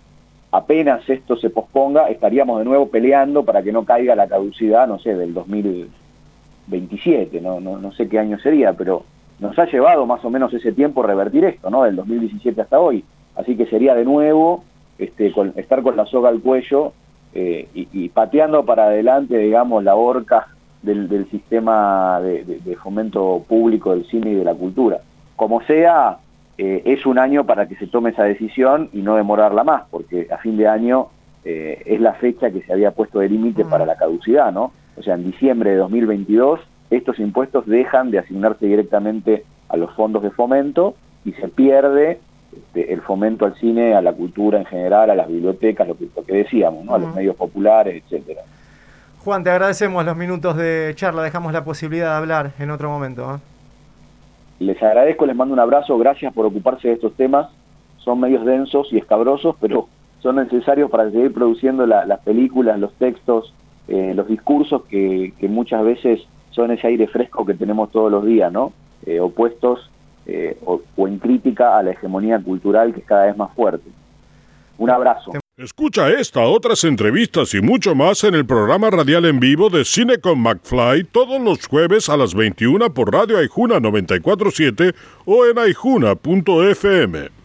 apenas 0.52 1.10
esto 1.10 1.38
se 1.38 1.50
posponga, 1.50 2.10
estaríamos 2.10 2.60
de 2.60 2.66
nuevo 2.66 2.90
peleando 2.90 3.46
para 3.46 3.64
que 3.64 3.72
no 3.72 3.86
caiga 3.86 4.16
la 4.16 4.28
caducidad, 4.28 4.86
no 4.86 5.00
sé, 5.00 5.16
del 5.16 5.34
2027, 5.34 7.40
no, 7.40 7.62
no, 7.62 7.78
no 7.78 7.94
sé 7.94 8.10
qué 8.10 8.20
año 8.20 8.38
sería, 8.40 8.74
pero 8.74 9.06
nos 9.40 9.58
ha 9.58 9.64
llevado 9.64 10.06
más 10.06 10.26
o 10.26 10.30
menos 10.30 10.54
ese 10.54 10.74
tiempo 10.74 11.04
revertir 11.04 11.46
esto, 11.46 11.70
¿no? 11.70 11.84
Del 11.84 11.96
2017 11.96 12.60
hasta 12.60 12.82
hoy. 12.82 13.06
Así 13.40 13.56
que 13.56 13.66
sería 13.68 13.96
de 13.96 14.04
nuevo 14.04 14.66
este, 14.98 15.34
estar 15.56 15.82
con 15.82 15.96
la 15.96 16.06
soga 16.06 16.28
al 16.28 16.42
cuello 16.42 16.92
eh, 17.34 17.70
y, 17.74 18.10
pateando 18.10 18.66
para 18.66 18.86
adelante, 18.86 19.38
digamos, 19.38 19.84
la 19.84 19.96
horca 19.96 20.48
del, 20.82 21.26
sistema 21.32 22.20
de, 22.22 22.76
fomento 22.84 23.46
público 23.48 23.92
del 23.92 24.06
cine 24.08 24.32
y 24.32 24.36
de 24.36 24.44
la 24.44 24.56
cultura. 24.56 25.00
Como 25.38 25.62
sea, 25.62 26.18
eh, 26.58 26.82
es 26.84 27.06
un 27.06 27.18
año 27.18 27.46
para 27.46 27.68
que 27.68 27.76
se 27.76 27.88
tome 27.88 28.10
esa 28.10 28.24
decisión 28.24 28.90
y 28.92 29.02
no 29.02 29.16
demorarla 29.16 29.64
más, 29.64 29.84
porque 29.90 30.28
a 30.32 30.38
fin 30.40 30.58
de 30.58 30.68
año 30.68 31.08
eh, 31.46 31.82
es 31.86 32.02
la 32.02 32.14
fecha 32.14 32.52
que 32.52 32.62
se 32.64 32.74
había 32.74 32.92
puesto 32.92 33.20
de 33.20 33.30
límite 33.30 33.64
para 33.64 33.86
la 33.86 33.96
caducidad, 33.96 34.52
¿no? 34.52 34.74
O 34.98 35.02
sea, 35.02 35.14
en 35.14 35.24
diciembre 35.24 35.72
de 35.72 35.78
2022 35.78 36.60
estos 36.90 37.20
impuestos 37.20 37.66
dejan 37.68 38.12
de 38.12 38.20
asignarse 38.20 38.66
directamente 38.66 39.46
a 39.70 39.78
los 39.78 39.94
fondos 39.94 40.24
de 40.24 40.32
fomento 40.32 40.96
y 41.24 41.32
se 41.34 41.48
pierde 41.48 42.20
este, 42.56 42.94
el 42.94 43.02
fomento 43.02 43.46
al 43.46 43.56
cine, 43.56 43.94
a 43.94 44.02
la 44.02 44.14
cultura 44.14 44.60
en 44.60 44.66
general, 44.66 45.10
a 45.10 45.16
las 45.16 45.28
bibliotecas, 45.28 45.88
lo 45.88 45.98
que, 45.98 46.08
que 46.26 46.34
decíamos, 46.34 46.86
¿no? 46.86 46.96
a 46.96 47.00
los 47.00 47.14
medios 47.16 47.36
populares, 47.36 48.04
etcétera. 48.04 48.42
Juan, 49.24 49.44
te 49.44 49.50
agradecemos 49.50 50.06
los 50.06 50.16
minutos 50.16 50.56
de 50.56 50.94
charla, 50.96 51.22
dejamos 51.22 51.52
la 51.52 51.64
posibilidad 51.64 52.12
de 52.12 52.18
hablar 52.18 52.52
en 52.58 52.72
otro 52.72 52.90
momento. 52.90 53.36
¿eh? 53.36 53.40
Les 54.60 54.82
agradezco, 54.82 55.26
les 55.26 55.36
mando 55.36 55.54
un 55.54 55.60
abrazo, 55.60 55.98
gracias 55.98 56.34
por 56.34 56.46
ocuparse 56.46 56.88
de 56.88 56.94
estos 56.96 57.14
temas, 57.16 57.50
son 57.98 58.20
medios 58.20 58.46
densos 58.46 58.88
y 58.92 58.98
escabrosos, 58.98 59.56
pero 59.60 59.88
son 60.20 60.38
necesarios 60.38 60.90
para 60.90 61.10
seguir 61.12 61.34
produciendo 61.34 61.86
las 61.86 62.20
películas, 62.22 62.80
los 62.80 62.94
textos, 62.94 63.54
eh, 63.88 64.14
los 64.16 64.28
discursos 64.28 64.84
que, 64.86 65.34
muchas 65.50 65.84
veces 65.84 66.22
son 66.52 66.72
ese 66.72 66.88
aire 66.88 67.08
fresco 67.08 67.46
que 67.46 67.54
tenemos 67.54 67.92
todos 67.92 68.12
los 68.12 68.26
días, 68.26 68.52
¿no? 68.52 68.74
Eh, 69.06 69.20
opuestos 69.20 69.90
eh, 70.32 70.58
o, 70.64 70.82
en 71.08 71.18
crítica 71.18 71.78
a 71.78 71.82
la 71.82 71.92
hegemonía 71.92 72.40
cultural 72.40 72.94
que 72.94 73.00
es 73.00 73.06
cada 73.06 73.26
vez 73.26 73.36
más 73.36 73.52
fuerte. 73.56 73.90
Un 74.78 74.92
abrazo. 74.92 75.32
Escucha 75.58 76.10
esta, 76.10 76.42
otras 76.42 76.84
entrevistas 76.84 77.54
y 77.56 77.62
mucho 77.62 77.96
más 77.96 78.24
en 78.24 78.36
el 78.36 78.46
programa 78.46 78.92
radial 78.92 79.26
en 79.26 79.40
vivo 79.40 79.70
de 79.70 79.84
Cine 79.84 80.20
con 80.20 80.40
McFly 80.40 81.06
todos 81.06 81.42
los 81.42 81.66
jueves 81.66 82.10
a 82.10 82.16
las 82.16 82.36
21 82.36 82.94
por 82.94 83.12
Radio 83.12 83.40
Aijuna 83.40 83.80
947 83.80 84.94
o 85.26 85.46
en 85.48 85.58
aijuna.fm. 85.58 87.39